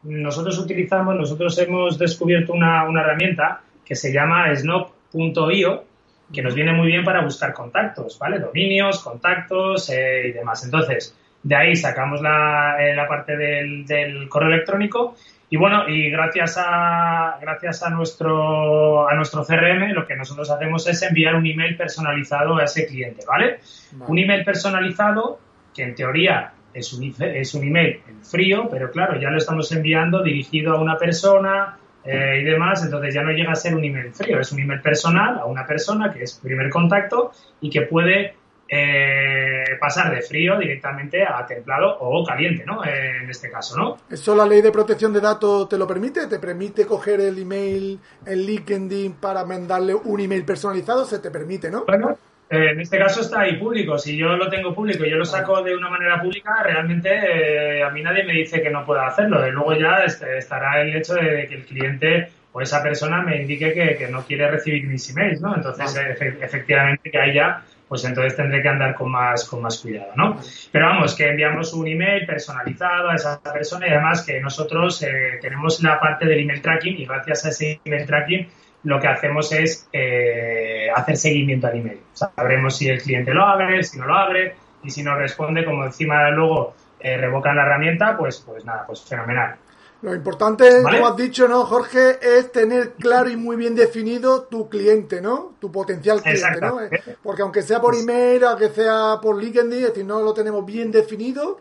nosotros 0.02 0.59
utilizamos, 0.59 1.14
nosotros 1.14 1.57
hemos 1.59 1.99
descubierto 1.99 2.52
una, 2.52 2.85
una 2.85 3.00
herramienta 3.00 3.62
que 3.85 3.95
se 3.95 4.12
llama 4.12 4.55
snop.io, 4.55 5.85
que 6.33 6.43
nos 6.43 6.55
viene 6.55 6.73
muy 6.73 6.87
bien 6.87 7.05
para 7.05 7.23
buscar 7.23 7.53
contactos, 7.53 8.19
¿vale? 8.19 8.39
Dominios, 8.39 9.01
contactos 9.03 9.91
eh, 9.91 10.29
y 10.29 10.33
demás. 10.33 10.65
Entonces, 10.65 11.17
de 11.43 11.57
ahí 11.57 11.77
sacamos 11.77 12.21
la, 12.23 12.77
eh, 12.81 12.95
la 12.95 13.07
parte 13.07 13.37
del, 13.37 13.85
del 13.87 14.29
correo 14.29 14.49
electrónico 14.49 15.15
y 15.53 15.59
bueno, 15.59 15.87
y 15.87 16.09
gracias 16.09 16.57
a, 16.57 17.37
gracias 17.39 17.83
a 17.83 17.91
nuestro, 17.91 19.07
a 19.07 19.15
nuestro 19.15 19.45
CRM, 19.45 19.93
lo 19.93 20.07
que 20.07 20.17
nosotros 20.17 20.51
hacemos 20.51 20.89
es 20.89 21.03
enviar 21.03 21.35
un 21.35 21.47
email 21.47 21.77
personalizado 21.77 22.57
a 22.57 22.65
ese 22.65 22.87
cliente, 22.87 23.23
¿vale? 23.29 23.61
vale. 23.93 24.11
Un 24.11 24.19
email 24.19 24.45
personalizado 24.45 25.39
que 25.75 25.83
en 25.83 25.95
teoría 25.95 26.55
es 26.73 26.95
un, 26.95 27.15
es 27.21 27.53
un 27.53 27.65
email 27.65 28.01
en 28.09 28.25
frío, 28.25 28.67
pero 28.71 28.91
claro, 28.91 29.21
ya 29.21 29.29
lo 29.29 29.37
estamos 29.37 29.71
enviando 29.73 30.23
dirigido 30.23 30.73
a 30.73 30.81
una 30.81 30.97
persona 30.97 31.77
eh, 32.05 32.41
y 32.41 32.45
demás, 32.45 32.83
entonces 32.85 33.15
ya 33.15 33.23
no 33.23 33.31
llega 33.31 33.53
a 33.53 33.57
ser 33.57 33.75
un 33.75 33.85
email 33.85 34.13
frío, 34.13 34.41
es 34.41 34.51
un 34.53 34.61
email 34.61 34.81
personal 34.81 35.39
a 35.39 35.47
una 35.47 35.67
persona 35.67 36.13
que 36.13 36.25
es 36.25 36.39
primer 36.43 36.69
contacto 36.71 37.33
y 37.61 37.71
que 37.71 37.83
puede 37.83 38.35
eh, 38.69 39.65
pasar 39.79 40.15
de 40.15 40.23
frío 40.23 40.59
directamente 40.59 41.23
a 41.23 41.45
templado 41.47 41.99
o 42.01 42.25
caliente, 42.25 42.65
¿no? 42.65 42.83
en 42.85 43.29
este 43.29 43.51
caso, 43.51 43.77
¿no? 43.77 43.99
¿Eso 44.11 44.35
la 44.35 44.47
ley 44.47 44.63
de 44.63 44.73
protección 44.73 45.13
de 45.13 45.21
datos 45.21 45.69
te 45.69 45.77
lo 45.77 45.87
permite? 45.87 46.27
¿Te 46.27 46.39
permite 46.39 46.87
coger 46.87 47.21
el 47.21 47.39
email, 47.39 48.01
el 48.25 48.47
LinkedIn 48.47 49.15
para 49.15 49.45
mandarle 49.45 49.95
un 49.95 50.21
email 50.21 50.45
personalizado? 50.45 51.05
Se 51.05 51.19
te 51.19 51.31
permite, 51.31 51.71
¿no? 51.71 51.85
Bueno, 51.85 52.11
eh, 52.13 52.17
en 52.51 52.81
este 52.81 52.99
caso 52.99 53.21
está 53.23 53.41
ahí 53.41 53.57
público. 53.57 53.99
Si 53.99 54.17
yo 54.17 54.37
lo 54.37 54.49
tengo 54.49 54.75
público 54.75 55.05
y 55.05 55.11
yo 55.11 55.17
lo 55.17 55.25
saco 55.25 55.63
de 55.63 55.75
una 55.75 55.89
manera 55.89 56.21
pública, 56.21 56.63
realmente 56.63 57.09
eh, 57.11 57.83
a 57.83 57.91
mí 57.91 58.03
nadie 58.03 58.25
me 58.25 58.35
dice 58.35 58.61
que 58.61 58.71
no 58.71 58.85
pueda 58.85 59.07
hacerlo. 59.07 59.47
Y 59.47 59.51
luego 59.53 59.75
ya 59.75 60.05
estará 60.05 60.83
el 60.83 60.95
hecho 60.95 61.15
de 61.15 61.47
que 61.49 61.55
el 61.55 61.65
cliente 61.65 62.29
o 62.53 62.61
esa 62.61 62.83
persona 62.83 63.23
me 63.23 63.41
indique 63.41 63.73
que, 63.73 64.09
no 64.09 64.25
quiere 64.25 64.51
recibir 64.51 64.87
mis 64.87 65.09
emails, 65.11 65.41
¿no? 65.41 65.57
Entonces, 65.57 65.99
efectivamente, 66.41 67.11
que 67.11 67.19
ahí 67.19 67.35
ya, 67.35 67.65
pues 67.89 68.05
entonces 68.05 68.37
tendré 68.37 68.61
que 68.61 68.69
andar 68.69 68.95
con 68.95 69.11
más, 69.11 69.49
con 69.49 69.63
más 69.63 69.81
cuidado, 69.81 70.13
¿no? 70.17 70.39
Pero 70.71 70.87
vamos, 70.87 71.15
que 71.15 71.29
enviamos 71.29 71.73
un 71.73 71.89
email 71.89 72.27
personalizado 72.27 73.09
a 73.09 73.15
esa 73.15 73.41
persona 73.43 73.87
y 73.87 73.91
además 73.91 74.23
que 74.27 74.39
nosotros 74.41 75.03
eh, 75.03 75.39
tenemos 75.41 75.83
la 75.83 75.99
parte 75.99 76.27
del 76.27 76.41
email 76.41 76.61
tracking 76.61 76.99
y 76.99 77.07
gracias 77.07 77.47
a 77.47 77.49
ese 77.49 77.81
email 77.85 78.07
tracking 78.07 78.49
lo 78.85 79.01
que 79.01 79.09
hacemos 79.09 79.53
es 79.53 79.89
eh, 79.93 80.89
hacer 80.95 81.17
seguimiento 81.17 81.67
al 81.67 81.79
email. 81.79 82.01
Sabremos 82.12 82.77
si 82.77 82.89
el 82.89 83.01
cliente 83.01 83.33
lo 83.33 83.45
abre, 83.45 83.83
si 83.83 83.99
no 83.99 84.07
lo 84.07 84.15
abre, 84.15 84.57
y 84.83 84.91
si 84.91 85.03
no 85.03 85.17
responde, 85.17 85.65
como 85.65 85.85
encima 85.85 86.31
luego 86.31 86.75
eh, 87.01 87.17
revocan 87.17 87.57
la 87.57 87.62
herramienta, 87.62 88.17
pues, 88.17 88.43
pues 88.45 88.65
nada, 88.65 88.85
pues 88.87 89.03
fenomenal. 89.03 89.57
Lo 90.03 90.12
importante, 90.17 90.83
como 90.83 91.07
has 91.07 91.17
dicho, 91.17 91.47
¿no, 91.47 91.65
Jorge? 91.65 92.19
Es 92.21 92.51
tener 92.51 92.95
claro 92.95 93.31
y 93.31 93.37
muy 93.37 93.55
bien 93.55 93.77
definido 93.77 94.43
tu 94.43 94.69
cliente, 94.69 95.21
¿no? 95.21 95.55
Tu 95.61 95.71
potencial 95.71 96.21
cliente, 96.21 96.61
¿no? 96.61 96.79
Porque 97.23 97.43
aunque 97.43 97.62
sea 97.62 97.81
por 97.81 97.95
email, 97.95 98.43
aunque 98.43 98.71
sea 98.71 99.19
por 99.23 99.41
LinkedIn, 99.41 99.73
es 99.73 99.89
decir, 99.91 100.05
no 100.05 100.21
lo 100.21 100.35
tenemos 100.35 100.67
bien 100.67 100.91
definido, 100.91 101.61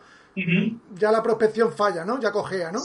ya 0.96 1.12
la 1.12 1.22
prospección 1.22 1.72
falla, 1.72 2.04
¿no? 2.04 2.20
Ya 2.20 2.32
cojea, 2.32 2.72
¿no? 2.72 2.80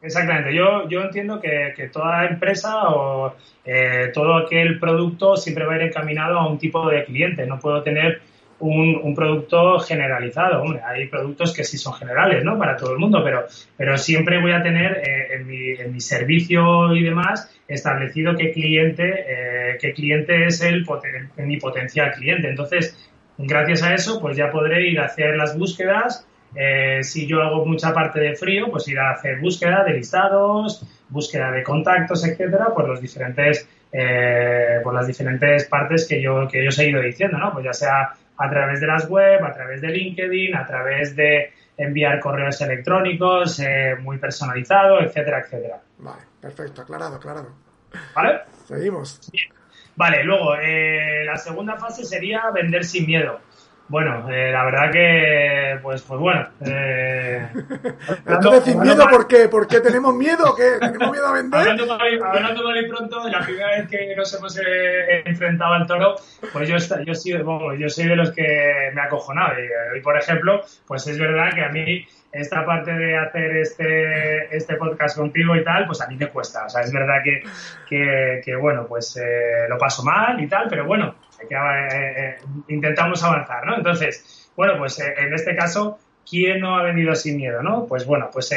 Exactamente. 0.00 0.54
Yo, 0.54 0.88
yo 0.88 1.02
entiendo 1.02 1.40
que, 1.40 1.72
que 1.74 1.88
toda 1.88 2.26
empresa 2.26 2.88
o 2.90 3.34
eh, 3.64 4.10
todo 4.14 4.36
aquel 4.36 4.78
producto 4.78 5.36
siempre 5.36 5.66
va 5.66 5.74
a 5.74 5.76
ir 5.76 5.82
encaminado 5.82 6.38
a 6.38 6.48
un 6.48 6.58
tipo 6.58 6.88
de 6.88 7.04
cliente. 7.04 7.46
No 7.46 7.58
puedo 7.58 7.82
tener 7.82 8.20
un, 8.60 9.00
un, 9.02 9.14
producto 9.14 9.78
generalizado. 9.80 10.62
Hombre, 10.62 10.80
hay 10.84 11.06
productos 11.08 11.52
que 11.52 11.64
sí 11.64 11.78
son 11.78 11.94
generales, 11.94 12.44
¿no? 12.44 12.56
Para 12.58 12.76
todo 12.76 12.92
el 12.92 12.98
mundo, 12.98 13.22
pero, 13.24 13.46
pero 13.76 13.98
siempre 13.98 14.40
voy 14.40 14.52
a 14.52 14.62
tener 14.62 15.02
eh, 15.04 15.34
en, 15.34 15.46
mi, 15.46 15.70
en, 15.70 15.92
mi, 15.92 16.00
servicio 16.00 16.94
y 16.94 17.02
demás 17.02 17.52
establecido 17.66 18.36
qué 18.36 18.52
cliente, 18.52 19.24
eh, 19.28 19.78
qué 19.80 19.92
cliente 19.92 20.46
es 20.46 20.60
el 20.62 20.86
mi 21.38 21.58
potencial 21.58 22.12
cliente. 22.12 22.48
Entonces, 22.48 22.96
gracias 23.36 23.82
a 23.82 23.94
eso, 23.94 24.20
pues 24.20 24.36
ya 24.36 24.50
podré 24.50 24.88
ir 24.88 25.00
a 25.00 25.06
hacer 25.06 25.36
las 25.36 25.58
búsquedas 25.58 26.26
eh, 26.54 27.02
si 27.02 27.26
yo 27.26 27.42
hago 27.42 27.64
mucha 27.66 27.92
parte 27.92 28.20
de 28.20 28.34
frío, 28.34 28.70
pues 28.70 28.88
ir 28.88 28.98
a 28.98 29.12
hacer 29.12 29.38
búsqueda 29.38 29.84
de 29.84 29.94
listados, 29.94 30.82
búsqueda 31.08 31.50
de 31.50 31.62
contactos, 31.62 32.26
etcétera, 32.26 32.72
por 32.74 32.88
los 32.88 33.00
diferentes, 33.00 33.68
eh, 33.92 34.80
por 34.82 34.94
las 34.94 35.06
diferentes 35.06 35.64
partes 35.66 36.06
que 36.08 36.22
yo, 36.22 36.48
que 36.48 36.62
yo 36.62 36.68
os 36.68 36.78
he 36.78 36.88
ido 36.88 37.00
diciendo, 37.00 37.38
¿no? 37.38 37.52
Pues 37.52 37.64
ya 37.64 37.72
sea 37.72 38.12
a 38.36 38.50
través 38.50 38.80
de 38.80 38.86
las 38.86 39.08
web, 39.08 39.44
a 39.44 39.52
través 39.52 39.80
de 39.80 39.88
LinkedIn, 39.88 40.54
a 40.54 40.66
través 40.66 41.14
de 41.16 41.52
enviar 41.76 42.18
correos 42.20 42.60
electrónicos 42.60 43.60
eh, 43.60 43.96
muy 44.00 44.18
personalizados, 44.18 45.02
etcétera, 45.04 45.40
etcétera. 45.40 45.80
Vale, 45.98 46.22
perfecto, 46.40 46.82
aclarado, 46.82 47.16
aclarado. 47.16 47.52
¿Vale? 48.14 48.40
Seguimos. 48.66 49.20
Vale, 49.96 50.22
luego, 50.22 50.54
la 50.54 51.36
segunda 51.36 51.76
fase 51.76 52.04
sería 52.04 52.50
vender 52.54 52.84
sin 52.84 53.06
miedo. 53.06 53.40
Bueno, 53.88 54.30
eh, 54.30 54.52
la 54.52 54.64
verdad 54.64 54.90
que, 54.92 55.78
pues, 55.82 56.02
pues 56.02 56.20
bueno. 56.20 56.46
Eh, 56.60 57.48
Entonces, 58.26 58.64
sin 58.64 58.80
miedo, 58.80 59.08
¿por 59.08 59.26
qué? 59.26 59.48
¿Por 59.48 59.66
qué 59.66 59.80
tenemos 59.80 60.14
miedo? 60.14 60.54
¿Qué? 60.54 60.78
¿Tenemos 60.78 61.10
miedo 61.10 61.26
a 61.26 61.32
vender? 61.32 61.60
Hablando 61.60 61.86
mal 61.86 62.84
y 62.84 62.86
pronto, 62.86 63.26
la 63.28 63.40
primera 63.40 63.68
vez 63.68 63.88
que 63.88 64.14
nos 64.14 64.34
hemos 64.34 64.58
eh, 64.58 65.22
enfrentado 65.24 65.72
al 65.72 65.86
toro, 65.86 66.16
pues 66.52 66.68
yo, 66.68 66.76
yo, 67.02 67.14
soy, 67.14 67.32
yo 67.78 67.88
soy 67.88 68.06
de 68.06 68.16
los 68.16 68.30
que 68.32 68.90
me 68.92 69.00
ha 69.00 69.04
acojonado. 69.04 69.54
Y, 69.96 70.00
por 70.02 70.18
ejemplo, 70.18 70.60
pues 70.86 71.06
es 71.06 71.18
verdad 71.18 71.50
que 71.54 71.64
a 71.64 71.70
mí 71.70 72.06
esta 72.30 72.66
parte 72.66 72.92
de 72.92 73.16
hacer 73.16 73.56
este, 73.56 74.54
este 74.54 74.76
podcast 74.76 75.16
contigo 75.16 75.56
y 75.56 75.64
tal, 75.64 75.86
pues 75.86 76.02
a 76.02 76.08
mí 76.08 76.16
me 76.16 76.28
cuesta. 76.28 76.66
O 76.66 76.68
sea, 76.68 76.82
es 76.82 76.92
verdad 76.92 77.22
que, 77.24 77.42
que, 77.88 78.42
que 78.44 78.54
bueno, 78.54 78.86
pues 78.86 79.16
eh, 79.16 79.66
lo 79.66 79.78
paso 79.78 80.02
mal 80.04 80.38
y 80.38 80.46
tal, 80.46 80.66
pero 80.68 80.84
bueno, 80.84 81.14
que, 81.46 81.54
eh, 81.54 82.14
eh, 82.16 82.36
intentamos 82.68 83.22
avanzar, 83.22 83.66
¿no? 83.66 83.76
Entonces, 83.76 84.50
bueno, 84.56 84.74
pues 84.78 84.98
eh, 85.00 85.14
en 85.18 85.32
este 85.32 85.54
caso, 85.54 85.98
¿quién 86.28 86.60
no 86.60 86.76
ha 86.76 86.82
venido 86.82 87.14
sin 87.14 87.36
miedo, 87.36 87.62
no? 87.62 87.86
Pues 87.86 88.06
bueno, 88.06 88.28
pues 88.32 88.54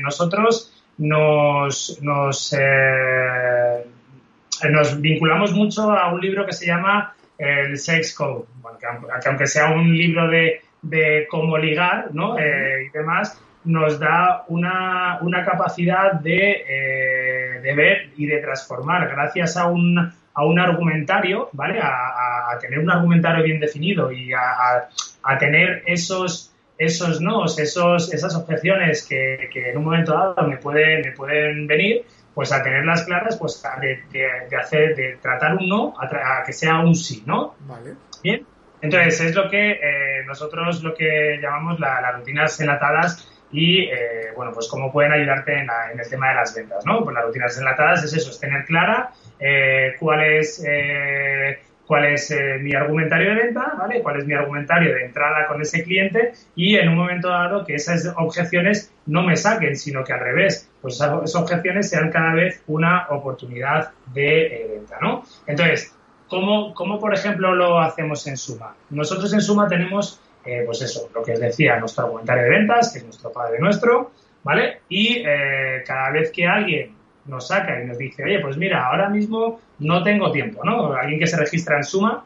nosotros 0.00 0.72
nos, 0.98 1.98
nos, 2.02 2.56
nos 4.70 5.00
vinculamos 5.00 5.52
mucho 5.52 5.90
a 5.90 6.12
un 6.12 6.20
libro 6.20 6.46
que 6.46 6.52
se 6.52 6.66
llama 6.66 7.14
el 7.36 7.76
Sex 7.78 8.14
Code, 8.14 8.44
bueno, 8.60 8.78
que, 8.78 8.86
aunque 9.28 9.46
sea 9.46 9.70
un 9.70 9.96
libro 9.96 10.28
de, 10.28 10.60
de 10.82 11.26
cómo 11.28 11.58
ligar, 11.58 12.08
¿no? 12.12 12.38
y 12.38 12.88
demás, 12.90 13.40
nos 13.64 13.98
da 13.98 14.44
una, 14.48 15.18
una 15.20 15.44
capacidad 15.44 16.12
de, 16.12 17.60
de 17.62 17.74
ver 17.74 18.10
y 18.16 18.26
de 18.26 18.38
transformar 18.38 19.08
gracias 19.08 19.56
a 19.56 19.66
un 19.66 20.12
a 20.34 20.44
un 20.44 20.58
argumentario, 20.58 21.48
¿vale? 21.52 21.80
A, 21.82 22.56
tener 22.60 22.78
un 22.78 22.90
argumentario 22.90 23.44
bien 23.44 23.60
definido 23.60 24.12
y 24.12 24.32
a, 24.32 24.88
tener 25.38 25.82
esos, 25.86 26.52
esos 26.78 27.20
nos, 27.20 27.58
esos, 27.58 28.12
esas 28.12 28.34
objeciones 28.36 29.06
que, 29.06 29.50
en 29.54 29.78
un 29.78 29.84
momento 29.84 30.12
dado 30.12 30.46
me, 30.46 30.56
puede, 30.56 31.02
me 31.02 31.12
pueden 31.12 31.66
venir, 31.66 32.04
pues 32.34 32.52
a 32.52 32.62
tenerlas 32.62 33.04
claras, 33.04 33.36
pues 33.36 33.62
de, 33.80 34.56
hacer, 34.56 34.94
de 34.94 35.18
tratar 35.20 35.56
un 35.56 35.68
no 35.68 35.94
a, 35.98 36.42
que 36.44 36.52
sea 36.52 36.80
un 36.80 36.94
sí, 36.94 37.22
¿no? 37.26 37.54
Vale. 37.60 37.94
Bien. 38.22 38.44
Entonces, 38.82 39.20
es 39.20 39.34
lo 39.34 39.50
que 39.50 39.72
eh, 39.72 40.24
nosotros 40.26 40.82
lo 40.82 40.94
que 40.94 41.38
llamamos 41.40 41.78
las 41.80 42.16
rutinas 42.16 42.58
enlatadas 42.60 43.28
y, 43.52 43.82
eh, 43.82 44.30
bueno, 44.34 44.52
pues 44.52 44.68
cómo 44.68 44.90
pueden 44.90 45.12
ayudarte 45.12 45.52
en, 45.52 45.68
en, 45.92 46.00
el 46.00 46.08
tema 46.08 46.30
de 46.30 46.34
las 46.36 46.54
ventas, 46.54 46.86
¿no? 46.86 47.04
Pues 47.04 47.14
las 47.14 47.24
rutinas 47.24 47.58
enlatadas 47.58 48.04
es 48.04 48.14
eso, 48.14 48.30
es 48.30 48.40
tener 48.40 48.64
clara 48.64 49.12
eh, 49.40 49.94
cuál 49.98 50.22
es, 50.22 50.62
eh, 50.66 51.58
cuál 51.86 52.12
es 52.12 52.30
eh, 52.30 52.58
mi 52.60 52.74
argumentario 52.74 53.30
de 53.30 53.42
venta, 53.46 53.74
¿vale? 53.78 54.02
Cuál 54.02 54.20
es 54.20 54.26
mi 54.26 54.34
argumentario 54.34 54.94
de 54.94 55.06
entrada 55.06 55.46
con 55.46 55.62
ese 55.62 55.82
cliente 55.82 56.32
y 56.54 56.76
en 56.76 56.90
un 56.90 56.96
momento 56.96 57.28
dado 57.28 57.64
que 57.64 57.74
esas 57.74 58.12
objeciones 58.16 58.92
no 59.06 59.22
me 59.22 59.36
saquen, 59.36 59.76
sino 59.76 60.04
que 60.04 60.12
al 60.12 60.20
revés, 60.20 60.70
pues 60.82 60.96
esas 60.96 61.34
objeciones 61.34 61.88
sean 61.88 62.10
cada 62.10 62.34
vez 62.34 62.62
una 62.66 63.06
oportunidad 63.08 63.92
de 64.12 64.68
venta, 64.76 64.98
¿no? 65.00 65.24
Entonces, 65.46 65.96
¿cómo, 66.28 66.74
¿cómo, 66.74 67.00
por 67.00 67.14
ejemplo, 67.14 67.54
lo 67.54 67.80
hacemos 67.80 68.26
en 68.26 68.36
Suma? 68.36 68.74
Nosotros 68.90 69.32
en 69.32 69.40
Suma 69.40 69.66
tenemos, 69.68 70.20
pues 70.42 70.82
eso, 70.82 71.08
lo 71.14 71.22
que 71.22 71.32
os 71.32 71.40
decía, 71.40 71.78
nuestro 71.80 72.04
argumentario 72.04 72.44
de 72.44 72.50
ventas, 72.50 72.92
que 72.92 72.98
es 72.98 73.04
nuestro 73.04 73.32
padre 73.32 73.58
nuestro, 73.58 74.12
¿vale? 74.44 74.80
Y 74.88 75.24
cada 75.84 76.10
vez 76.10 76.30
que 76.30 76.46
alguien 76.46 76.99
nos 77.30 77.46
saca 77.48 77.80
y 77.82 77.86
nos 77.86 77.96
dice, 77.96 78.24
oye, 78.24 78.40
pues 78.40 78.56
mira, 78.56 78.86
ahora 78.86 79.08
mismo 79.08 79.60
no 79.78 80.02
tengo 80.02 80.30
tiempo, 80.32 80.64
¿no? 80.64 80.92
Alguien 80.92 81.18
que 81.18 81.26
se 81.26 81.38
registra 81.38 81.76
en 81.76 81.84
Suma, 81.84 82.24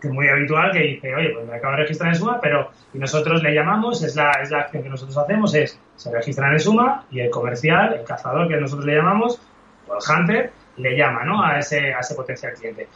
que 0.00 0.08
es 0.08 0.14
muy 0.14 0.26
habitual, 0.26 0.72
que 0.72 0.80
dice, 0.80 1.14
oye, 1.14 1.30
pues 1.30 1.46
me 1.46 1.54
acabo 1.54 1.76
de 1.76 1.82
registrar 1.82 2.08
en 2.08 2.16
Suma, 2.16 2.40
pero 2.40 2.70
y 2.92 2.98
nosotros 2.98 3.42
le 3.42 3.54
llamamos, 3.54 4.02
es 4.02 4.16
la, 4.16 4.32
es 4.42 4.50
la 4.50 4.60
acción 4.60 4.82
que 4.82 4.88
nosotros 4.88 5.16
hacemos, 5.16 5.54
es 5.54 5.78
se 5.94 6.10
registran 6.10 6.52
en 6.52 6.60
Suma 6.60 7.04
y 7.10 7.20
el 7.20 7.30
comercial, 7.30 7.94
el 7.94 8.04
cazador 8.04 8.48
que 8.48 8.56
nosotros 8.56 8.86
le 8.86 8.96
llamamos, 8.96 9.40
o 9.86 9.94
el 9.94 10.00
hunter, 10.00 10.50
le 10.78 10.96
llama 10.96 11.24
¿no? 11.24 11.44
a, 11.44 11.58
ese, 11.58 11.92
a 11.92 12.00
ese 12.00 12.14
potencial 12.14 12.54
cliente. 12.54 12.88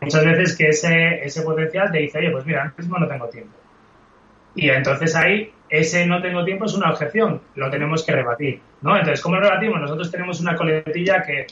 Muchas 0.00 0.24
veces 0.24 0.56
que 0.56 0.68
ese, 0.68 1.24
ese 1.24 1.42
potencial 1.42 1.90
te 1.90 1.98
dice, 1.98 2.18
oye, 2.18 2.30
pues 2.30 2.44
mira, 2.44 2.62
ahora 2.62 2.74
mismo 2.76 2.98
no 2.98 3.08
tengo 3.08 3.28
tiempo. 3.28 3.56
Y 4.54 4.68
entonces 4.68 5.16
ahí 5.16 5.52
ese 5.72 6.04
no 6.04 6.20
tengo 6.20 6.44
tiempo 6.44 6.66
es 6.66 6.74
una 6.74 6.90
objeción, 6.90 7.40
lo 7.54 7.70
tenemos 7.70 8.04
que 8.04 8.12
rebatir, 8.12 8.60
¿no? 8.82 8.94
Entonces, 8.94 9.22
¿cómo 9.22 9.36
lo 9.36 9.40
rebatimos? 9.40 9.80
Nosotros 9.80 10.10
tenemos 10.10 10.38
una 10.38 10.54
coletilla 10.54 11.22
que, 11.22 11.46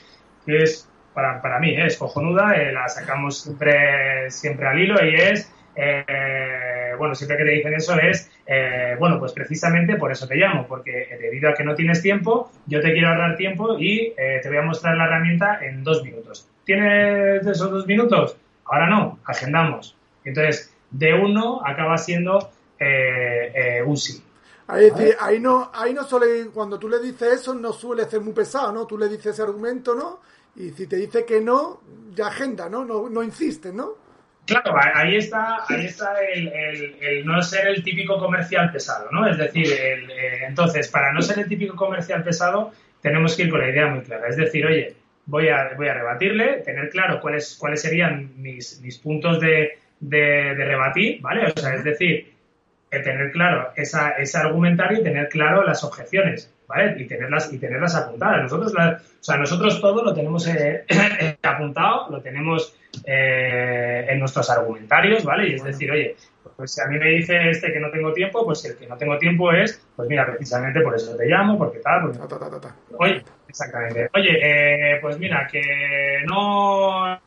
es, 0.47 0.87
para, 1.15 1.59
mí, 1.59 1.75
es 1.75 1.97
cojonuda, 1.97 2.55
eh, 2.55 2.71
la 2.71 2.87
sacamos 2.87 3.41
siempre, 3.41 4.31
siempre 4.31 4.67
al 4.67 4.79
hilo 4.79 5.03
y 5.03 5.15
es, 5.15 5.51
eh, 5.75 6.93
bueno, 6.99 7.15
siempre 7.15 7.39
que 7.39 7.45
te 7.45 7.51
dicen 7.51 7.73
eso 7.73 7.99
es, 7.99 8.31
eh, 8.47 8.95
bueno, 8.99 9.19
pues 9.19 9.33
precisamente 9.33 9.97
por 9.97 10.13
eso 10.13 10.29
te 10.29 10.37
llamo, 10.37 10.67
porque 10.67 11.17
debido 11.19 11.49
a 11.49 11.55
que 11.55 11.65
no 11.65 11.75
tienes 11.75 12.03
tiempo, 12.03 12.53
yo 12.67 12.83
te 12.83 12.93
quiero 12.93 13.09
ahorrar 13.09 13.39
tiempo 13.39 13.79
y 13.79 14.13
te 14.17 14.47
voy 14.49 14.59
a 14.59 14.63
mostrar 14.63 14.99
la 14.99 15.07
herramienta 15.07 15.61
en 15.63 15.83
dos 15.83 16.05
minutos. 16.05 16.47
¿Tienes 16.67 17.47
esos 17.47 17.71
dos 17.71 17.87
minutos? 17.87 18.37
Ahora 18.67 18.87
no, 18.87 19.19
agendamos. 19.25 19.97
Entonces, 20.27 20.77
de 20.91 21.15
uno 21.15 21.63
acaba 21.65 21.97
siendo 21.97 22.51
eh, 22.81 23.53
eh, 23.55 23.83
un 23.83 23.97
sí. 23.97 24.23
Ahí, 24.67 25.41
no, 25.41 25.71
ahí 25.75 25.93
no 25.93 26.05
suele, 26.05 26.47
cuando 26.47 26.79
tú 26.79 26.89
le 26.89 27.01
dices 27.01 27.41
eso, 27.41 27.55
no 27.55 27.73
suele 27.73 28.05
ser 28.05 28.21
muy 28.21 28.33
pesado, 28.33 28.73
¿no? 28.73 28.87
Tú 28.87 28.97
le 28.97 29.09
dices 29.09 29.27
ese 29.27 29.43
argumento, 29.43 29.95
¿no? 29.95 30.21
Y 30.55 30.71
si 30.71 30.87
te 30.87 30.97
dice 30.97 31.25
que 31.25 31.41
no, 31.41 31.81
ya 32.15 32.29
agenda, 32.29 32.69
¿no? 32.69 32.85
No, 32.85 33.09
no 33.09 33.23
insiste, 33.23 33.73
¿no? 33.73 33.95
Claro, 34.47 34.75
ahí 34.95 35.17
está, 35.17 35.65
ahí 35.69 35.87
está 35.87 36.15
el, 36.25 37.25
no 37.25 37.43
ser 37.43 37.69
el 37.69 37.83
típico 37.83 38.19
comercial 38.19 38.73
pesado, 38.73 39.11
¿no? 39.11 39.29
Es 39.29 39.39
decir, 39.39 39.67
eh, 39.73 40.45
entonces, 40.49 40.89
para 40.89 41.13
no 41.13 41.21
ser 41.21 41.41
el 41.41 41.49
típico 41.49 41.77
comercial 41.77 42.23
pesado, 42.23 42.73
tenemos 43.01 43.37
que 43.37 43.45
ir 43.45 43.51
con 43.51 43.61
la 43.61 43.71
idea 43.71 43.87
muy 43.89 44.03
clara. 44.03 44.29
Es 44.29 44.37
decir, 44.37 44.67
oye, 44.67 44.97
voy 45.27 45.49
a, 45.49 45.73
voy 45.77 45.89
a 45.89 45.95
rebatirle, 45.95 46.63
tener 46.65 46.91
claro 46.91 47.21
cuáles, 47.21 47.57
cuáles 47.57 47.83
serían 47.83 48.33
mis, 48.37 48.81
mis 48.81 48.99
puntos 48.99 49.41
de, 49.41 49.79
de, 50.01 50.55
rebatir, 50.55 51.21
¿vale? 51.21 51.47
O 51.47 51.61
sea, 51.61 51.75
es 51.75 51.85
decir, 51.85 52.33
tener 52.99 53.31
claro 53.31 53.71
esa, 53.77 54.11
ese 54.11 54.37
argumentario 54.39 54.99
y 54.99 55.05
tener 55.05 55.29
claro 55.29 55.63
las 55.63 55.85
objeciones, 55.85 56.53
¿vale? 56.67 57.01
Y 57.01 57.07
tenerlas, 57.07 57.53
y 57.53 57.59
tenerlas 57.59 57.95
apuntadas. 57.95 58.43
Nosotros, 58.43 58.75
o 58.75 59.23
sea, 59.23 59.37
nosotros 59.37 59.81
todo 59.81 60.03
lo 60.03 60.13
tenemos 60.13 60.47
eh, 60.49 60.85
apuntado, 61.43 62.11
lo 62.11 62.21
tenemos 62.21 62.77
eh, 63.07 64.07
en 64.09 64.19
nuestros 64.19 64.51
argumentarios, 64.51 65.25
¿vale? 65.25 65.49
Y 65.49 65.55
es 65.55 65.63
decir, 65.63 65.91
oye, 65.93 66.17
pues 66.57 66.75
si 66.75 66.81
a 66.81 66.87
mí 66.87 66.99
me 66.99 67.11
dice 67.11 67.51
este 67.51 67.73
que 67.73 67.79
no 67.79 67.91
tengo 67.93 68.13
tiempo, 68.13 68.45
pues 68.45 68.65
el 68.65 68.77
que 68.77 68.89
no 68.89 68.97
tengo 68.97 69.17
tiempo 69.19 69.53
es, 69.53 69.81
pues 69.95 70.09
mira, 70.09 70.27
precisamente 70.27 70.81
por 70.81 70.97
eso 70.97 71.17
te 71.17 71.27
llamo, 71.27 71.57
porque 71.57 71.79
tal, 71.79 72.11
porque... 72.11 72.19
Oye, 72.99 73.23
exactamente. 73.49 74.11
Oye, 74.15 74.39
eh, 74.43 74.99
pues 75.01 75.17
mira, 75.17 75.47
que 75.47 76.23
no, 76.27 77.21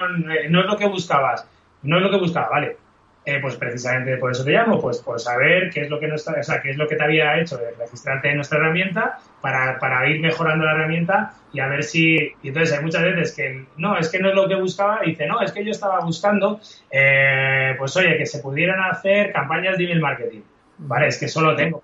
no 0.50 0.60
es 0.60 0.66
lo 0.66 0.78
que 0.78 0.88
buscabas, 0.88 1.48
no 1.84 1.98
es 1.98 2.04
lo 2.04 2.12
que 2.12 2.18
buscaba, 2.18 2.50
vale 2.50 2.83
eh, 3.26 3.40
pues 3.42 3.56
precisamente 3.56 4.18
por 4.18 4.32
eso 4.32 4.44
te 4.44 4.52
llamo, 4.52 4.82
pues 4.82 4.98
por 5.00 5.18
saber 5.18 5.70
qué 5.70 5.82
es 5.82 5.90
lo 5.90 5.98
que 5.98 6.08
no 6.08 6.16
está, 6.16 6.34
o 6.38 6.44
sea, 6.44 6.62
qué 6.62 6.72
es 6.72 6.78
lo 6.78 6.88
que 6.88 6.98
te 6.98 7.04
había 7.04 7.40
hecho 7.40 7.58
de 7.58 7.72
registrarte 7.72 8.30
en 8.30 8.36
nuestra 8.36 8.58
herramienta 8.60 9.20
para, 9.40 9.80
para 9.80 10.10
ir 10.10 10.20
mejorando 10.20 10.66
la 10.66 10.74
herramienta 10.74 11.34
y 11.54 11.62
a 11.62 11.68
ver 11.68 11.84
si. 11.84 12.16
Y 12.42 12.50
entonces 12.50 12.78
hay 12.78 12.84
muchas 12.84 13.04
veces 13.04 13.34
que 13.34 13.66
no, 13.78 13.98
es 13.98 14.10
que 14.10 14.20
no 14.20 14.30
es 14.30 14.36
lo 14.36 14.48
que 14.48 14.56
buscaba, 14.56 15.06
y 15.06 15.12
dice, 15.12 15.26
no, 15.26 15.42
es 15.42 15.54
que 15.54 15.64
yo 15.64 15.72
estaba 15.72 16.02
buscando, 16.02 16.60
eh, 16.92 17.76
pues 17.78 17.96
oye, 17.96 18.18
que 18.18 18.26
se 18.26 18.40
pudieran 18.40 18.82
hacer 18.82 19.32
campañas 19.32 19.78
de 19.78 19.86
email 19.86 20.02
marketing. 20.02 20.42
Vale, 20.80 21.08
es 21.08 21.18
que 21.18 21.30
solo 21.30 21.56
tengo. 21.56 21.82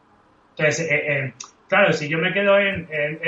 Entonces, 0.57 0.87
eh, 0.91 1.33
claro, 1.69 1.93
si 1.93 2.09
yo 2.09 2.17
me 2.17 2.33
quedo 2.33 2.59
en, 2.59 2.85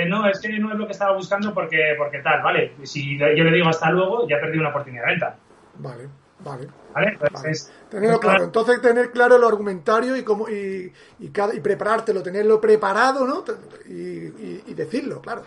no, 0.09 0.27
es 0.27 0.41
que 0.41 0.49
no 0.59 0.73
es 0.73 0.77
lo 0.77 0.85
que 0.85 0.91
estaba 0.91 1.15
buscando 1.15 1.53
porque, 1.53 1.95
porque 1.97 2.19
tal, 2.19 2.41
vale, 2.41 2.73
si 2.83 3.17
yo 3.17 3.27
le 3.27 3.51
digo 3.51 3.69
hasta 3.69 3.89
luego, 3.89 4.27
ya 4.27 4.41
perdí 4.41 4.57
una 4.57 4.69
oportunidad 4.69 5.05
de 5.05 5.11
venta. 5.11 5.35
Vale. 5.75 6.20
Vale. 6.43 6.67
¿Vale? 6.93 7.17
tenerlo 7.89 8.19
claro. 8.19 8.43
Entonces, 8.45 8.81
tener 8.81 9.11
claro 9.11 9.37
el 9.37 9.43
argumentario 9.43 10.15
y, 10.15 10.23
cómo, 10.23 10.49
y, 10.49 10.91
y, 11.19 11.29
cada, 11.29 11.53
y 11.53 11.59
preparártelo, 11.59 12.21
tenerlo 12.21 12.59
preparado, 12.59 13.25
¿no? 13.25 13.43
Y, 13.87 14.73
decirlo, 14.73 15.21
claro. 15.21 15.43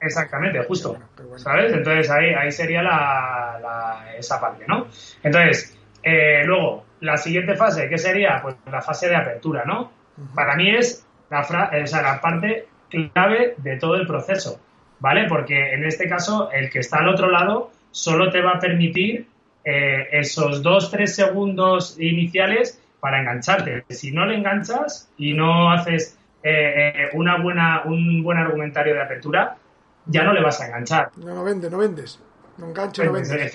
Exactamente, 0.00 0.62
justo. 0.64 0.96
¿Sabes? 1.36 1.72
Entonces, 1.72 2.10
ahí, 2.10 2.34
ahí 2.34 2.50
sería 2.52 2.82
la, 2.82 4.12
esa 4.18 4.40
parte, 4.40 4.64
¿no? 4.68 4.86
Entonces, 5.22 5.76
eh, 6.02 6.42
luego, 6.44 6.84
la 7.00 7.16
siguiente 7.16 7.56
fase, 7.56 7.88
¿qué 7.88 7.96
sería? 7.96 8.40
Pues 8.42 8.56
la 8.70 8.82
fase 8.82 9.08
de 9.08 9.16
apertura, 9.16 9.64
¿no? 9.64 9.90
Para 10.34 10.54
mí 10.56 10.76
es 10.76 11.06
la, 11.30 11.40
o 11.40 11.86
sea, 11.86 12.02
la 12.02 12.20
parte 12.20 12.68
clave 13.12 13.54
de 13.58 13.76
todo 13.78 13.96
el 13.96 14.06
proceso, 14.06 14.60
¿vale? 15.00 15.26
Porque 15.28 15.72
en 15.72 15.84
este 15.84 16.08
caso, 16.08 16.50
el 16.52 16.70
que 16.70 16.80
está 16.80 16.98
al 16.98 17.08
otro 17.08 17.30
lado 17.30 17.70
solo 17.90 18.30
te 18.30 18.42
va 18.42 18.52
a 18.52 18.58
permitir 18.58 19.26
eh, 19.64 20.08
esos 20.12 20.62
dos, 20.62 20.90
tres 20.90 21.16
segundos 21.16 21.98
iniciales 21.98 22.80
para 23.00 23.20
engancharte. 23.20 23.84
Si 23.88 24.12
no 24.12 24.26
le 24.26 24.36
enganchas 24.36 25.10
y 25.16 25.32
no 25.32 25.72
haces 25.72 26.18
eh, 26.42 26.92
eh, 26.94 27.08
una 27.14 27.38
buena, 27.38 27.82
un 27.86 28.22
buen 28.22 28.36
argumentario 28.36 28.92
de 28.94 29.02
apertura, 29.02 29.56
ya 30.04 30.22
no 30.22 30.34
le 30.34 30.42
vas 30.42 30.60
a 30.60 30.66
enganchar. 30.66 31.10
No, 31.16 31.34
no 31.34 31.42
vendes, 31.42 31.70
no 31.70 31.78
vendes. 31.78 32.20
No 32.58 32.68
enganches, 32.68 33.06
no 33.06 33.12
vendes. 33.12 33.54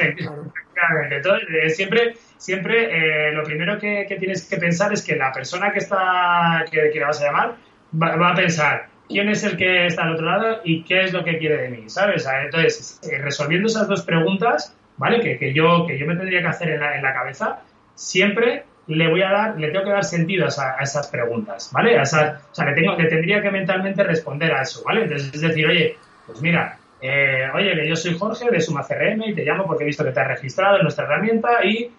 Entonces, 1.11 1.75
siempre, 1.75 2.15
siempre 2.37 3.31
lo 3.33 3.43
primero 3.43 3.77
que, 3.77 4.05
tienes 4.19 4.49
que 4.49 4.57
pensar 4.57 4.91
es 4.91 5.03
que 5.03 5.15
la 5.15 5.31
persona 5.31 5.71
que 5.71 5.79
está 5.79 6.65
que, 6.71 6.89
le 6.93 7.05
vas 7.05 7.21
a 7.21 7.25
llamar 7.25 7.55
va, 8.01 8.31
a 8.31 8.35
pensar 8.35 8.87
quién 9.07 9.29
es 9.29 9.43
el 9.43 9.57
que 9.57 9.85
está 9.85 10.03
al 10.03 10.13
otro 10.13 10.25
lado 10.25 10.61
y 10.63 10.83
qué 10.83 11.03
es 11.03 11.13
lo 11.13 11.23
que 11.23 11.37
quiere 11.37 11.57
de 11.57 11.69
mí, 11.69 11.89
¿sabes? 11.89 12.27
Entonces, 12.45 12.99
resolviendo 13.21 13.67
esas 13.67 13.87
dos 13.87 14.01
preguntas, 14.03 14.75
¿vale? 14.99 15.21
Que, 15.21 15.39
que, 15.39 15.53
yo, 15.53 15.87
que 15.87 15.97
yo 15.97 16.05
me 16.05 16.15
tendría 16.15 16.41
que 16.41 16.47
hacer 16.47 16.69
en 16.69 16.81
la, 16.81 16.95
en 16.95 17.01
la 17.01 17.13
cabeza, 17.13 17.61
siempre 17.95 18.65
le 18.87 19.09
voy 19.09 19.21
a 19.21 19.29
dar, 19.29 19.59
le 19.59 19.69
tengo 19.71 19.85
que 19.85 19.91
dar 19.91 20.03
sentido 20.03 20.45
a, 20.45 20.83
esas 20.83 21.07
preguntas, 21.07 21.69
¿vale? 21.71 21.97
A 21.97 22.03
o 22.03 22.05
sea, 22.05 22.65
le, 22.65 22.73
tengo, 22.73 22.95
le 22.95 23.07
tendría 23.07 23.41
que 23.41 23.51
mentalmente 23.51 24.03
responder 24.03 24.51
a 24.51 24.63
eso, 24.63 24.83
¿vale? 24.83 25.03
Entonces, 25.03 25.31
es 25.33 25.41
decir, 25.41 25.65
oye, 25.67 25.97
pues 26.25 26.41
mira, 26.41 26.77
eh, 27.01 27.47
oye, 27.53 27.75
que 27.75 27.87
yo 27.87 27.95
soy 27.95 28.17
Jorge 28.17 28.49
de 28.49 28.59
Suma 28.59 28.83
CRM 28.83 29.21
y 29.25 29.35
te 29.35 29.45
llamo 29.45 29.65
porque 29.65 29.83
he 29.83 29.87
visto 29.87 30.03
que 30.03 30.11
te 30.11 30.19
has 30.19 30.27
registrado 30.27 30.77
en 30.77 30.83
nuestra 30.83 31.05
herramienta 31.05 31.63
y 31.63 31.91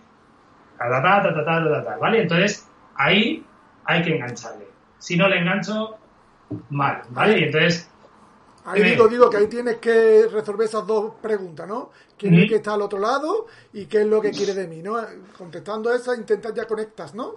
ta, 0.78 1.02
ta, 1.02 1.96
¿vale? 2.00 2.22
Entonces, 2.22 2.68
ahí 2.96 3.44
hay 3.84 4.02
que 4.02 4.16
engancharle. 4.16 4.66
Si 4.98 5.16
no 5.16 5.28
le 5.28 5.38
engancho, 5.38 5.96
mal, 6.70 7.02
¿vale? 7.10 7.38
Y 7.38 7.44
entonces, 7.44 7.90
Ahí 8.64 8.82
digo, 8.82 9.08
digo 9.08 9.30
que 9.30 9.38
ahí 9.38 9.46
tienes 9.46 9.76
que 9.76 10.26
resolver 10.30 10.66
esas 10.66 10.86
dos 10.86 11.14
preguntas, 11.22 11.66
¿no? 11.66 11.90
¿Quién 12.18 12.34
es 12.34 12.42
el 12.42 12.48
que 12.48 12.56
está 12.56 12.74
al 12.74 12.82
otro 12.82 12.98
lado 12.98 13.46
y 13.72 13.86
qué 13.86 14.02
es 14.02 14.06
lo 14.06 14.20
que 14.20 14.30
quiere 14.30 14.54
de 14.54 14.68
mí, 14.68 14.82
¿no? 14.82 14.98
Contestando 15.36 15.92
esa, 15.94 16.14
intentas 16.14 16.54
ya 16.54 16.66
conectas, 16.66 17.14
¿no? 17.14 17.36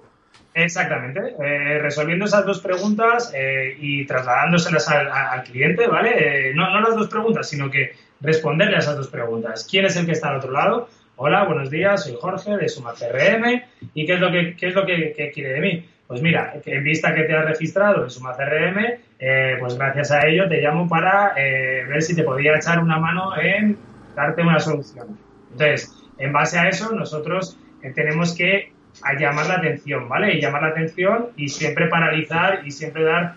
Exactamente. 0.54 1.36
Eh, 1.40 1.80
resolviendo 1.80 2.26
esas 2.26 2.46
dos 2.46 2.60
preguntas 2.60 3.32
eh, 3.34 3.76
y 3.80 4.06
trasladándoselas 4.06 4.88
al, 4.90 5.44
cliente, 5.44 5.88
¿vale? 5.88 6.50
Eh, 6.50 6.54
no, 6.54 6.70
no 6.70 6.82
las 6.82 6.96
dos 6.96 7.08
preguntas, 7.08 7.48
sino 7.50 7.72
que 7.72 7.94
responderle 8.22 8.76
a 8.76 8.80
esas 8.80 8.98
dos 8.98 9.08
preguntas. 9.08 9.68
¿Quién 9.70 9.86
es 9.86 9.96
el 9.96 10.06
que 10.06 10.12
está 10.12 10.30
al 10.30 10.38
otro 10.38 10.52
lado? 10.52 10.90
Hola, 11.16 11.44
buenos 11.44 11.70
días, 11.70 12.06
soy 12.06 12.18
Jorge 12.20 12.58
de 12.58 12.68
Suma 12.68 12.94
CRM 12.94 13.62
y 13.94 14.06
¿qué 14.08 14.14
es 14.14 14.20
lo 14.20 14.32
que, 14.32 14.56
qué 14.56 14.70
es 14.70 14.74
lo 14.74 14.84
que 14.84 15.32
quiere 15.32 15.54
de 15.54 15.60
mí? 15.60 15.86
Pues 16.08 16.24
mira, 16.24 16.56
en 16.66 16.84
vista 16.84 17.14
que 17.14 17.22
te 17.24 17.36
has 17.36 17.46
registrado 17.46 18.04
en 18.04 18.10
Suma 18.10 18.36
CRM, 18.36 18.80
eh, 19.20 19.58
pues 19.60 19.78
gracias 19.78 20.10
a 20.10 20.26
ello 20.26 20.50
te 20.50 20.60
llamo 20.60 20.90
para 20.90 21.34
eh, 21.38 21.86
ver 21.88 22.02
si 22.02 22.16
te 22.16 22.24
podía 22.24 22.56
echar 22.56 22.80
una 22.80 22.98
mano 22.98 23.38
en 23.40 23.78
darte 24.16 24.42
una 24.42 24.60
solución. 24.60 25.16
Entonces, 25.52 25.94
en 26.18 26.34
base 26.34 26.58
a 26.58 26.68
eso, 26.68 26.92
nosotros 26.96 27.60
eh, 27.84 27.92
tenemos 27.92 28.36
que 28.36 28.72
llamar 29.20 29.46
la 29.46 29.56
atención, 29.58 30.10
¿vale? 30.10 30.34
Y 30.34 30.42
llamar 30.42 30.64
la 30.64 30.70
atención 30.70 31.28
y 31.38 31.48
siempre 31.48 31.90
paralizar 31.90 32.62
y 32.66 32.72
siempre 32.72 33.04
dar 33.04 33.36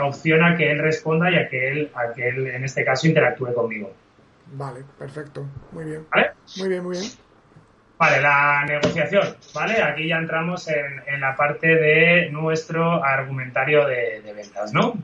opción 0.00 0.44
a 0.44 0.54
que 0.56 0.70
él 0.70 0.80
responda 0.80 1.30
y 1.30 1.36
a 1.36 1.48
que 1.48 1.68
él, 1.68 1.90
a 1.94 2.12
que 2.12 2.28
él, 2.28 2.48
en 2.48 2.64
este 2.64 2.84
caso, 2.84 3.06
interactúe 3.06 3.54
conmigo. 3.54 3.90
Vale, 4.52 4.84
perfecto. 4.98 5.46
Muy 5.72 5.84
bien. 5.84 6.06
¿Vale? 6.10 6.32
Muy 6.58 6.68
bien, 6.68 6.84
muy 6.84 6.98
bien. 6.98 7.10
Vale, 7.98 8.20
la 8.20 8.64
negociación, 8.66 9.36
¿vale? 9.54 9.80
Aquí 9.82 10.08
ya 10.08 10.16
entramos 10.16 10.68
en, 10.68 11.20
la 11.20 11.36
parte 11.36 11.68
de 11.68 12.30
nuestro 12.30 13.02
argumentario 13.02 13.86
de, 13.86 14.32
ventas, 14.34 14.72
¿no? 14.72 14.94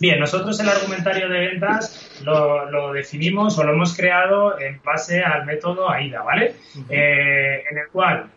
Bien, 0.00 0.18
nosotros 0.18 0.58
el 0.60 0.68
argumentario 0.68 1.28
de 1.28 1.38
ventas 1.38 2.20
lo, 2.24 2.92
definimos 2.92 3.56
o 3.58 3.64
lo 3.64 3.72
hemos 3.72 3.96
creado 3.96 4.58
en 4.58 4.80
base 4.82 5.22
al 5.22 5.46
método 5.46 5.88
AIDA, 5.88 6.22
¿vale? 6.22 6.56
Eh, 6.90 7.64
en 7.70 7.78
el 7.78 7.88
cual 7.88 8.28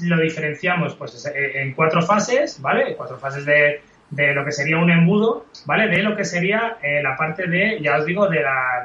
lo 0.00 0.20
diferenciamos 0.20 0.94
pues 0.94 1.30
en 1.34 1.72
cuatro 1.72 2.02
fases, 2.02 2.60
¿vale? 2.60 2.94
Cuatro 2.96 3.18
fases 3.18 3.46
de, 3.46 3.80
lo 4.16 4.44
que 4.44 4.52
sería 4.52 4.78
un 4.78 4.90
embudo, 4.90 5.46
¿vale? 5.64 5.88
De 5.88 6.02
lo 6.02 6.16
que 6.16 6.24
sería 6.24 6.76
eh, 6.82 7.02
la 7.02 7.16
parte 7.16 7.48
de, 7.48 7.80
ya 7.80 7.96
os 7.96 8.06
digo, 8.06 8.28
de, 8.28 8.42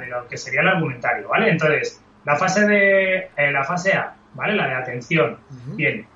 lo 0.10 0.28
que 0.28 0.38
sería 0.38 0.62
el 0.62 0.70
argumentario, 0.70 1.28
¿vale? 1.28 1.50
Entonces, 1.52 2.02
la 2.26 2.36
fase 2.36 2.66
de 2.66 3.30
eh, 3.36 3.52
la 3.52 3.64
fase 3.64 3.94
A 3.94 4.16
¿vale? 4.34 4.56
La 4.56 4.68
de 4.68 4.76
atención. 4.76 5.38
Bien, 5.76 6.08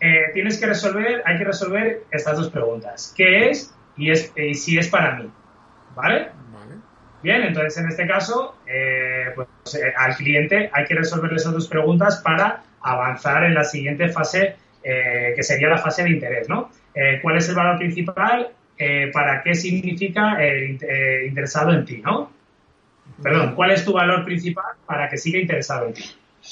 eh, 0.00 0.30
tienes 0.34 0.58
que 0.58 0.66
resolver, 0.66 1.22
hay 1.24 1.38
que 1.38 1.44
resolver 1.44 2.02
estas 2.10 2.36
dos 2.36 2.50
preguntas. 2.50 3.14
¿Qué 3.16 3.50
es 3.50 3.74
y, 3.96 4.10
es, 4.10 4.32
si 4.54 4.78
es 4.78 4.88
para 4.88 5.16
mí? 5.16 5.30
¿Vale? 5.94 6.30
Bien, 7.22 7.42
entonces 7.42 7.76
en 7.78 7.88
este 7.88 8.06
caso, 8.06 8.56
pues 9.34 9.48
al 9.96 10.14
cliente 10.14 10.70
hay 10.72 10.84
que 10.84 10.94
resolver 10.94 11.32
esas 11.32 11.52
dos 11.52 11.66
preguntas 11.66 12.20
para 12.22 12.62
avanzar 12.80 13.42
en 13.42 13.54
la 13.54 13.64
siguiente 13.64 14.08
fase, 14.08 14.54
que 14.82 15.42
sería 15.42 15.68
la 15.68 15.78
fase 15.78 16.04
de 16.04 16.10
interés, 16.10 16.48
¿no? 16.48 16.70
¿Cuál 17.22 17.38
es 17.38 17.48
el 17.48 17.56
valor 17.56 17.78
principal? 17.78 18.52
¿Para 19.12 19.42
qué 19.42 19.54
significa 19.54 20.42
el 20.42 20.78
interesado 21.26 21.72
en 21.72 21.84
ti, 21.84 22.00
no? 22.04 22.30
Perdón, 23.22 23.54
¿cuál 23.54 23.72
es 23.72 23.84
tu 23.84 23.92
valor 23.92 24.24
principal 24.24 24.76
para 24.86 25.08
que 25.08 25.16
siga 25.16 25.38
interesado 25.38 25.86
en 25.86 25.94
ti? 25.94 26.04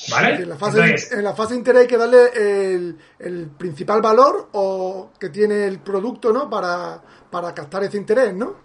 En 0.09 0.49
la 0.49 0.57
fase, 0.57 0.83
de, 0.83 1.19
en 1.19 1.25
la 1.25 1.35
fase 1.35 1.55
interés 1.55 1.83
hay 1.83 1.87
que 1.87 1.97
darle 1.97 2.97
el, 3.19 3.49
principal 3.57 4.03
valor 4.03 4.49
o 4.53 5.13
que 5.19 5.31
tiene 5.31 5.67
el 5.67 5.79
producto, 5.79 6.33
¿no? 6.33 6.51
Para, 6.51 7.01
para 7.31 7.55
captar 7.55 7.85
ese 7.85 7.97
interés, 7.97 8.35
¿no? 8.35 8.57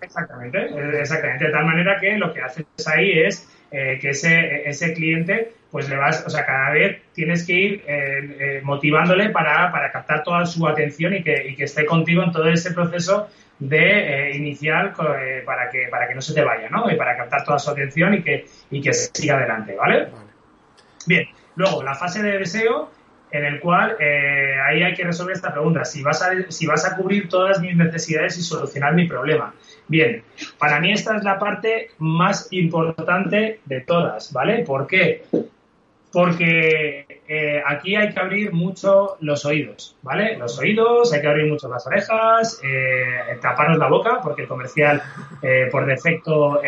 Exactamente, 0.00 0.58
eh, 0.58 1.00
exactamente. 1.00 1.46
De 1.46 1.52
tal 1.52 1.64
manera 1.64 1.98
que 2.00 2.16
lo 2.16 2.32
que 2.32 2.42
haces 2.42 2.66
ahí 2.86 3.18
es 3.18 3.48
eh, 3.70 3.98
que 4.00 4.10
ese, 4.10 4.68
ese 4.68 4.94
cliente, 4.94 5.52
pues 5.70 5.88
le 5.88 5.96
vas, 5.96 6.24
o 6.26 6.30
sea, 6.30 6.46
cada 6.46 6.70
vez 6.70 7.02
tienes 7.12 7.46
que 7.46 7.52
ir 7.52 7.84
eh, 7.86 8.60
motivándole 8.62 9.30
para, 9.30 9.70
para, 9.70 9.90
captar 9.90 10.22
toda 10.22 10.46
su 10.46 10.66
atención 10.66 11.14
y 11.14 11.22
que, 11.22 11.48
y 11.48 11.54
que 11.54 11.64
esté 11.64 11.84
contigo 11.84 12.22
en 12.22 12.32
todo 12.32 12.48
ese 12.48 12.72
proceso 12.72 13.28
de 13.58 14.30
inicial 14.36 14.92
para 15.44 15.68
que 15.68 15.88
para 15.90 16.06
que 16.06 16.14
no 16.14 16.20
se 16.20 16.32
te 16.32 16.44
vaya, 16.44 16.68
¿no? 16.70 16.88
Y 16.88 16.94
para 16.94 17.16
captar 17.16 17.44
toda 17.44 17.58
su 17.58 17.70
atención 17.70 18.14
y 18.14 18.22
que, 18.22 18.46
y 18.70 18.80
que 18.80 18.92
siga 18.92 19.36
adelante, 19.36 19.74
¿vale? 19.74 20.04
vale 20.04 20.28
Bien, 21.06 21.26
luego 21.56 21.82
la 21.82 21.94
fase 21.94 22.22
de 22.22 22.38
deseo 22.38 22.90
en 23.30 23.44
el 23.44 23.60
cual 23.60 23.96
eh, 23.98 24.54
ahí 24.66 24.82
hay 24.82 24.94
que 24.94 25.04
resolver 25.04 25.34
esta 25.34 25.52
pregunta, 25.52 25.84
si 25.84 26.02
vas, 26.02 26.22
a, 26.22 26.30
si 26.50 26.66
vas 26.66 26.84
a 26.84 26.96
cubrir 26.96 27.28
todas 27.28 27.60
mis 27.60 27.76
necesidades 27.76 28.38
y 28.38 28.42
solucionar 28.42 28.94
mi 28.94 29.06
problema. 29.06 29.54
Bien, 29.88 30.22
para 30.58 30.80
mí 30.80 30.92
esta 30.92 31.16
es 31.16 31.24
la 31.24 31.38
parte 31.38 31.88
más 31.98 32.48
importante 32.50 33.60
de 33.64 33.80
todas, 33.80 34.32
¿vale? 34.34 34.62
¿Por 34.64 34.86
qué? 34.86 35.24
Porque 36.12 37.06
eh, 37.26 37.62
aquí 37.66 37.96
hay 37.96 38.12
que 38.12 38.20
abrir 38.20 38.52
mucho 38.52 39.16
los 39.20 39.46
oídos, 39.46 39.96
¿vale? 40.02 40.36
Los 40.36 40.58
oídos, 40.58 41.12
hay 41.14 41.22
que 41.22 41.26
abrir 41.26 41.50
mucho 41.50 41.70
las 41.70 41.86
orejas, 41.86 42.60
eh, 42.62 43.38
taparnos 43.40 43.78
la 43.78 43.88
boca, 43.88 44.20
porque 44.22 44.42
el 44.42 44.48
comercial 44.48 45.02
eh, 45.42 45.68
por 45.70 45.86
defecto 45.86 46.60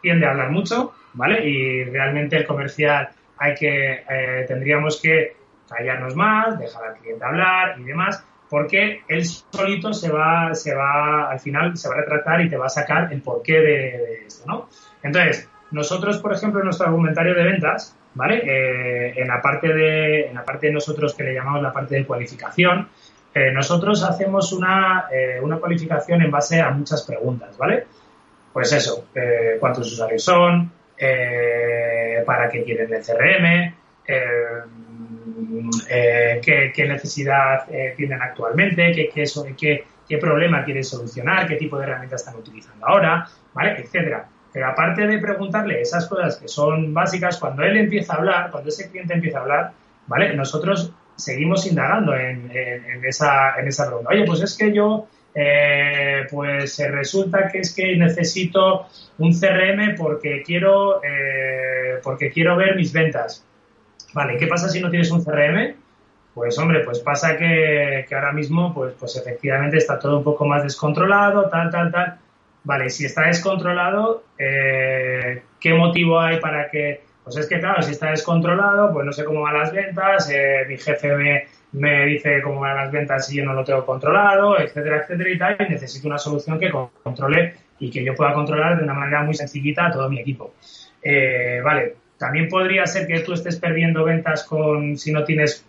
tiende 0.00 0.26
a 0.26 0.30
hablar 0.30 0.50
mucho, 0.50 0.94
¿vale? 1.12 1.46
Y 1.46 1.84
realmente 1.84 2.36
el 2.36 2.46
comercial 2.46 3.10
hay 3.36 3.54
que, 3.54 4.44
tendríamos 4.48 5.00
que 5.00 5.36
callarnos 5.68 6.14
más, 6.14 6.58
dejar 6.58 6.84
al 6.84 6.96
cliente 6.96 7.24
hablar 7.24 7.78
y 7.80 7.84
demás, 7.84 8.24
porque 8.54 9.02
él 9.08 9.24
solito 9.24 9.92
se 9.92 10.12
va, 10.12 10.54
se 10.54 10.76
va, 10.76 11.28
al 11.28 11.40
final 11.40 11.76
se 11.76 11.88
va 11.88 11.96
a 11.96 11.98
retratar 12.02 12.40
y 12.40 12.48
te 12.48 12.56
va 12.56 12.66
a 12.66 12.68
sacar 12.68 13.12
el 13.12 13.20
porqué 13.20 13.54
de, 13.54 14.26
esto, 14.28 14.44
¿no? 14.46 14.68
Entonces, 15.02 15.48
nosotros, 15.72 16.18
por 16.18 16.32
ejemplo, 16.32 16.60
en 16.60 16.66
nuestro 16.66 16.86
argumentario 16.86 17.34
de 17.34 17.42
ventas, 17.42 17.96
¿vale? 18.14 18.42
Eh, 18.46 19.14
en, 19.16 19.26
la 19.26 19.42
parte 19.42 19.74
de, 19.74 20.28
en 20.28 20.36
la 20.36 20.44
parte 20.44 20.68
de 20.68 20.72
nosotros 20.72 21.14
que 21.14 21.24
le 21.24 21.34
llamamos 21.34 21.62
la 21.62 21.72
parte 21.72 21.96
de 21.96 22.06
cualificación, 22.06 22.88
eh, 23.34 23.50
nosotros 23.50 24.04
hacemos 24.04 24.52
una, 24.52 25.06
eh, 25.10 25.40
una 25.42 25.56
cualificación 25.56 26.22
en 26.22 26.30
base 26.30 26.60
a 26.60 26.70
muchas 26.70 27.02
preguntas, 27.02 27.58
¿vale? 27.58 27.86
Pues 28.52 28.72
eso, 28.72 29.08
cuántos 29.58 29.90
usuarios 29.92 30.22
son, 30.22 30.70
para 32.24 32.48
qué 32.48 32.62
quieren 32.62 32.94
el 32.94 33.02
CRM, 33.02 33.74
eh, 35.88 36.40
qué, 36.42 36.86
necesidad 36.86 37.66
eh, 37.70 37.94
tienen 37.96 38.20
actualmente, 38.20 38.92
qué, 38.92 39.10
qué, 39.56 39.84
qué, 40.08 40.18
problema 40.18 40.64
quieren 40.64 40.84
solucionar, 40.84 41.46
qué 41.46 41.56
tipo 41.56 41.78
de 41.78 41.84
herramientas 41.84 42.22
están 42.22 42.36
utilizando 42.36 42.86
ahora, 42.86 43.28
¿vale? 43.52 43.80
Etcétera. 43.80 44.28
Pero 44.52 44.68
aparte 44.68 45.06
de 45.06 45.18
preguntarle 45.18 45.80
esas 45.80 46.06
cosas 46.06 46.36
que 46.36 46.48
son 46.48 46.94
básicas, 46.94 47.38
cuando 47.38 47.62
él 47.62 47.76
empieza 47.76 48.14
a 48.14 48.16
hablar, 48.18 48.50
cuando 48.50 48.68
ese 48.68 48.90
cliente 48.90 49.14
empieza 49.14 49.38
a 49.38 49.42
hablar, 49.42 49.72
¿vale? 50.06 50.34
Nosotros 50.34 50.92
seguimos 51.16 51.66
indagando 51.66 52.14
en, 52.16 52.50
esa, 53.04 53.56
en 53.58 53.66
pregunta. 53.66 54.10
Oye, 54.10 54.24
pues 54.24 54.42
es 54.42 54.56
que 54.56 54.72
yo, 54.72 55.08
eh, 55.34 56.26
pues 56.30 56.78
resulta 56.78 57.48
que 57.48 57.58
es 57.60 57.74
que 57.74 57.96
necesito 57.96 58.86
un 59.18 59.32
CRM 59.32 59.96
porque 59.96 60.42
quiero, 60.44 61.00
porque 62.02 62.30
quiero 62.30 62.56
ver 62.56 62.76
mis 62.76 62.92
ventas. 62.92 63.44
Vale, 64.14 64.36
¿qué 64.36 64.46
pasa 64.46 64.68
si 64.68 64.80
no 64.80 64.90
tienes 64.90 65.10
un 65.10 65.24
CRM? 65.24 65.74
Pues 66.34 66.56
hombre, 66.58 66.80
pues 66.80 67.00
pasa 67.00 67.36
que, 67.36 68.06
ahora 68.12 68.32
mismo, 68.32 68.72
pues, 68.72 68.94
pues 68.98 69.16
efectivamente 69.16 69.76
está 69.76 69.98
todo 69.98 70.18
un 70.18 70.24
poco 70.24 70.46
más 70.46 70.62
descontrolado, 70.62 71.48
tal, 71.48 71.70
tal, 71.70 71.90
tal. 71.90 72.18
Vale, 72.62 72.90
si 72.90 73.04
está 73.04 73.26
descontrolado, 73.26 74.24
eh, 74.38 75.42
¿qué 75.60 75.74
motivo 75.74 76.18
hay 76.20 76.40
para 76.40 76.70
que...? 76.70 77.02
Pues 77.24 77.36
es 77.38 77.48
que 77.48 77.58
claro, 77.58 77.82
si 77.82 77.92
está 77.92 78.10
descontrolado, 78.10 78.92
pues 78.92 79.06
no 79.06 79.12
sé 79.12 79.24
cómo 79.24 79.40
van 79.42 79.58
las 79.58 79.72
ventas, 79.72 80.30
eh, 80.30 80.66
mi 80.68 80.76
jefe 80.76 81.48
me, 81.72 82.06
dice 82.06 82.42
cómo 82.42 82.60
van 82.60 82.76
las 82.76 82.92
ventas 82.92 83.26
si 83.26 83.36
yo 83.36 83.44
no 83.46 83.54
lo 83.54 83.64
tengo 83.64 83.86
controlado, 83.86 84.58
etcétera, 84.60 84.98
etcétera 84.98 85.30
y 85.30 85.38
tal, 85.38 85.56
y 85.58 85.72
necesito 85.72 86.06
una 86.06 86.18
solución 86.18 86.58
que 86.58 86.70
controle 87.02 87.54
y 87.78 87.90
que 87.90 88.04
yo 88.04 88.14
pueda 88.14 88.34
controlar 88.34 88.76
de 88.76 88.84
una 88.84 88.92
manera 88.92 89.22
muy 89.22 89.34
sencillita 89.34 89.86
a 89.86 89.90
todo 89.90 90.10
mi 90.10 90.20
equipo. 90.20 90.52
Eh, 91.02 91.62
vale, 91.64 91.96
también 92.24 92.48
podría 92.48 92.86
ser 92.86 93.06
que 93.06 93.20
tú 93.20 93.34
estés 93.34 93.56
perdiendo 93.56 94.02
ventas 94.02 94.44
con 94.44 94.96
si 94.96 95.12
no 95.12 95.24
tienes 95.24 95.62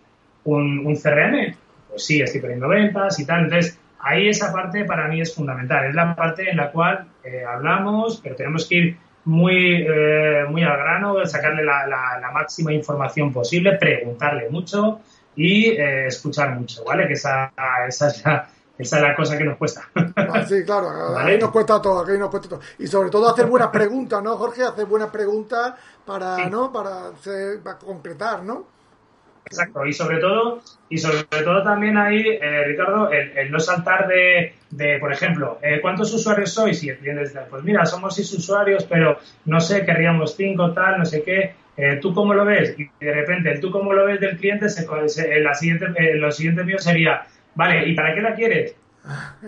un, 0.44 0.96
CRM. 0.96 1.54
Pues 1.90 2.06
sí, 2.06 2.22
estoy 2.22 2.40
perdiendo 2.40 2.66
ventas 2.66 3.20
y 3.20 3.26
tal. 3.26 3.44
Entonces, 3.44 3.78
ahí 4.00 4.28
esa 4.28 4.54
parte 4.54 4.86
para 4.86 5.06
mí 5.06 5.20
es 5.20 5.34
fundamental. 5.34 5.84
Es 5.84 5.94
la 5.94 6.16
parte 6.16 6.48
en 6.48 6.56
la 6.56 6.70
cual 6.70 7.08
eh, 7.22 7.44
hablamos, 7.46 8.22
pero 8.22 8.36
tenemos 8.36 8.66
que 8.66 8.74
ir 8.74 8.96
muy, 9.26 9.84
eh, 9.86 10.46
muy 10.48 10.62
al 10.62 10.78
grano, 10.78 11.26
sacarle 11.26 11.62
la, 11.62 12.30
máxima 12.32 12.72
información 12.72 13.34
posible, 13.34 13.72
preguntarle 13.72 14.48
mucho 14.48 15.00
y 15.36 15.66
eh, 15.72 16.06
escuchar 16.06 16.58
mucho, 16.58 16.84
¿vale? 16.84 17.06
Que 17.06 17.14
esa, 17.14 17.52
esa 17.86 18.08
es 18.08 18.24
la, 18.24 18.48
esa 18.78 18.96
es 18.96 19.02
la 19.02 19.14
cosa 19.14 19.38
que 19.38 19.44
nos 19.44 19.56
cuesta. 19.56 19.88
Ah, 20.16 20.44
sí, 20.44 20.64
claro, 20.64 20.88
ahí 21.18 21.38
nos 21.38 21.50
cuesta 21.50 21.80
todo, 21.80 22.00
aquí 22.00 22.18
nos 22.18 22.30
cuesta 22.30 22.48
todo. 22.48 22.60
Y 22.78 22.86
sobre 22.86 23.10
todo 23.10 23.28
hacer 23.28 23.46
buenas 23.46 23.68
preguntas, 23.68 24.22
¿no, 24.22 24.36
Jorge? 24.36 24.64
Hacer 24.64 24.86
buenas 24.86 25.10
preguntas 25.10 25.74
para, 26.04 26.48
¿no? 26.48 26.72
Para, 26.72 27.12
concretar, 27.78 28.42
¿no? 28.42 28.76
Exacto, 29.46 29.86
y 29.86 29.92
sobre 29.92 30.18
todo, 30.18 30.60
y 30.88 30.98
sobre 30.98 31.22
todo 31.22 31.62
también 31.62 31.96
ahí, 31.96 32.20
eh, 32.20 32.64
Ricardo, 32.64 33.10
el, 33.12 33.48
no 33.52 33.60
saltar 33.60 34.08
de, 34.08 34.54
de 34.70 34.98
por 34.98 35.12
ejemplo, 35.12 35.60
eh, 35.62 35.78
¿cuántos 35.80 36.12
usuarios 36.12 36.52
sois? 36.52 36.82
Y 36.82 36.88
el 36.88 36.98
cliente 36.98 37.30
pues 37.48 37.62
mira, 37.62 37.86
somos 37.86 38.16
seis 38.16 38.32
usuarios, 38.32 38.84
pero 38.84 39.18
no 39.44 39.60
sé, 39.60 39.84
querríamos 39.86 40.34
cinco, 40.34 40.72
tal, 40.72 40.98
no 40.98 41.04
sé 41.04 41.22
qué. 41.22 41.54
Eh, 41.76 41.98
¿Tú 42.00 42.12
cómo 42.12 42.34
lo 42.34 42.44
ves? 42.44 42.74
Y 42.78 42.90
de 43.04 43.12
repente, 43.12 43.52
el 43.52 43.60
tú 43.60 43.70
cómo 43.70 43.92
lo 43.92 44.06
ves 44.06 44.18
del 44.18 44.36
cliente, 44.36 44.68
se, 44.68 44.86
la 45.40 45.54
siguiente, 45.54 46.14
lo 46.14 46.32
siguiente 46.32 46.64
mío 46.64 46.78
sería, 46.78 47.26
Vale, 47.56 47.88
¿y 47.88 47.94
para 47.94 48.14
qué 48.14 48.20
la 48.20 48.34
quieres? 48.34 48.76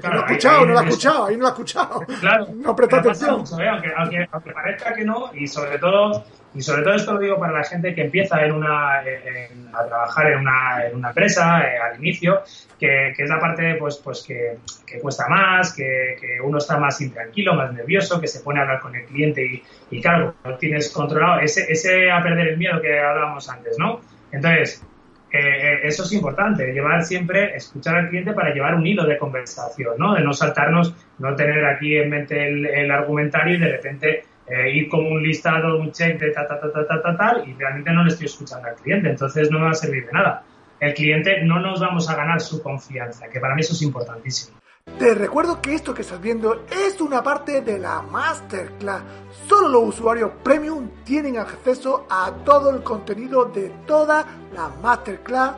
no 0.02 0.12
lo 0.12 0.20
ha 0.20 0.26
escuchado, 0.26 0.66
no 0.66 0.72
lo 0.72 0.78
ha 0.78 0.84
escuchado, 0.84 1.26
ahí 1.26 1.36
no 1.36 1.42
lo 1.42 1.46
ha 1.48 1.50
escuchado. 1.50 2.00
Claro, 2.20 2.46
no 2.54 2.76
presta 2.76 2.98
atención. 2.98 3.44
¿eh? 3.60 3.68
aunque, 3.68 4.28
aunque, 4.32 4.52
parezca 4.52 4.94
que 4.94 5.04
no, 5.04 5.30
y 5.34 5.46
sobre 5.48 5.78
todo, 5.78 6.24
y 6.54 6.62
sobre 6.62 6.82
todo 6.82 6.94
esto 6.94 7.12
lo 7.14 7.18
digo 7.18 7.38
para 7.38 7.52
la 7.52 7.64
gente 7.64 7.92
que 7.94 8.02
empieza 8.02 8.40
en 8.44 8.52
una, 8.52 9.00
a 9.00 9.86
trabajar 9.86 10.30
en 10.30 10.38
una, 10.38 10.86
en 10.86 10.96
una 10.96 11.08
empresa 11.08 11.60
eh, 11.60 11.76
al 11.76 11.98
inicio, 11.98 12.42
que, 12.78 13.12
que, 13.16 13.24
es 13.24 13.28
la 13.28 13.40
parte 13.40 13.74
pues, 13.74 13.96
pues 13.96 14.22
que, 14.22 14.58
que 14.86 15.00
cuesta 15.00 15.28
más, 15.28 15.74
que, 15.74 16.16
que, 16.20 16.40
uno 16.40 16.58
está 16.58 16.78
más 16.78 17.00
intranquilo, 17.00 17.54
más 17.54 17.72
nervioso, 17.72 18.20
que 18.20 18.28
se 18.28 18.40
pone 18.40 18.60
a 18.60 18.62
hablar 18.62 18.80
con 18.80 18.94
el 18.94 19.06
cliente 19.06 19.44
y, 19.44 19.62
y 19.90 20.00
claro, 20.00 20.36
no 20.44 20.56
tienes 20.56 20.92
controlado 20.92 21.40
ese, 21.40 21.66
ese 21.68 22.10
a 22.10 22.22
perder 22.22 22.48
el 22.48 22.58
miedo 22.58 22.80
que 22.80 22.98
hablábamos 22.98 23.48
antes, 23.48 23.76
¿no? 23.76 24.00
Entonces, 24.30 24.84
eh, 25.30 25.80
eso 25.82 26.04
es 26.04 26.12
importante, 26.12 26.72
llevar 26.72 27.04
siempre, 27.04 27.54
escuchar 27.54 27.96
al 27.96 28.08
cliente 28.08 28.32
para 28.32 28.52
llevar 28.52 28.74
un 28.74 28.86
hilo 28.86 29.04
de 29.04 29.18
conversación, 29.18 29.96
¿no? 29.98 30.14
De 30.14 30.22
no 30.22 30.32
saltarnos, 30.32 30.94
no 31.18 31.34
tener 31.34 31.64
aquí 31.66 31.96
en 31.96 32.08
mente 32.08 32.48
el, 32.48 32.90
argumentario 32.90 33.56
y 33.56 33.58
de 33.58 33.68
repente 33.68 34.24
eh, 34.46 34.70
ir 34.72 34.88
como 34.88 35.10
un 35.10 35.22
listado, 35.22 35.78
un 35.78 35.92
check 35.92 36.18
de 36.18 36.30
ta, 36.30 36.46
ta, 36.46 36.58
ta, 36.58 36.72
ta, 36.72 36.86
ta, 36.86 37.02
ta, 37.02 37.16
tal, 37.16 37.48
y 37.48 37.52
realmente 37.54 37.90
no 37.92 38.04
le 38.04 38.08
estoy 38.08 38.26
escuchando 38.26 38.68
al 38.68 38.76
cliente, 38.76 39.10
entonces 39.10 39.50
no 39.50 39.58
me 39.58 39.66
va 39.66 39.70
a 39.72 39.74
servir 39.74 40.06
de 40.06 40.12
nada. 40.12 40.44
El 40.80 40.94
cliente 40.94 41.42
no 41.42 41.60
nos 41.60 41.80
vamos 41.80 42.08
a 42.08 42.16
ganar 42.16 42.40
su 42.40 42.62
confianza, 42.62 43.28
que 43.28 43.40
para 43.40 43.54
mí 43.54 43.60
eso 43.60 43.74
es 43.74 43.82
importantísimo. 43.82 44.58
Te 44.98 45.14
recuerdo 45.14 45.60
que 45.62 45.74
esto 45.74 45.94
que 45.94 46.02
estás 46.02 46.20
viendo 46.20 46.64
es 46.70 47.00
una 47.00 47.22
parte 47.22 47.60
de 47.60 47.78
la 47.78 48.02
Masterclass. 48.02 49.02
Solo 49.48 49.68
los 49.68 49.94
usuarios 49.94 50.32
premium 50.42 50.90
tienen 51.04 51.38
acceso 51.38 52.06
a 52.10 52.32
todo 52.44 52.70
el 52.70 52.82
contenido 52.82 53.44
de 53.44 53.70
toda 53.86 54.24
la 54.54 54.68
Masterclass 54.82 55.54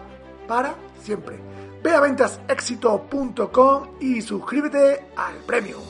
para 0.46 0.74
siempre. 1.02 1.38
Ve 1.82 1.94
a 1.94 2.00
ventasexito.com 2.00 3.96
y 4.00 4.20
suscríbete 4.20 5.06
al 5.16 5.36
premium. 5.46 5.89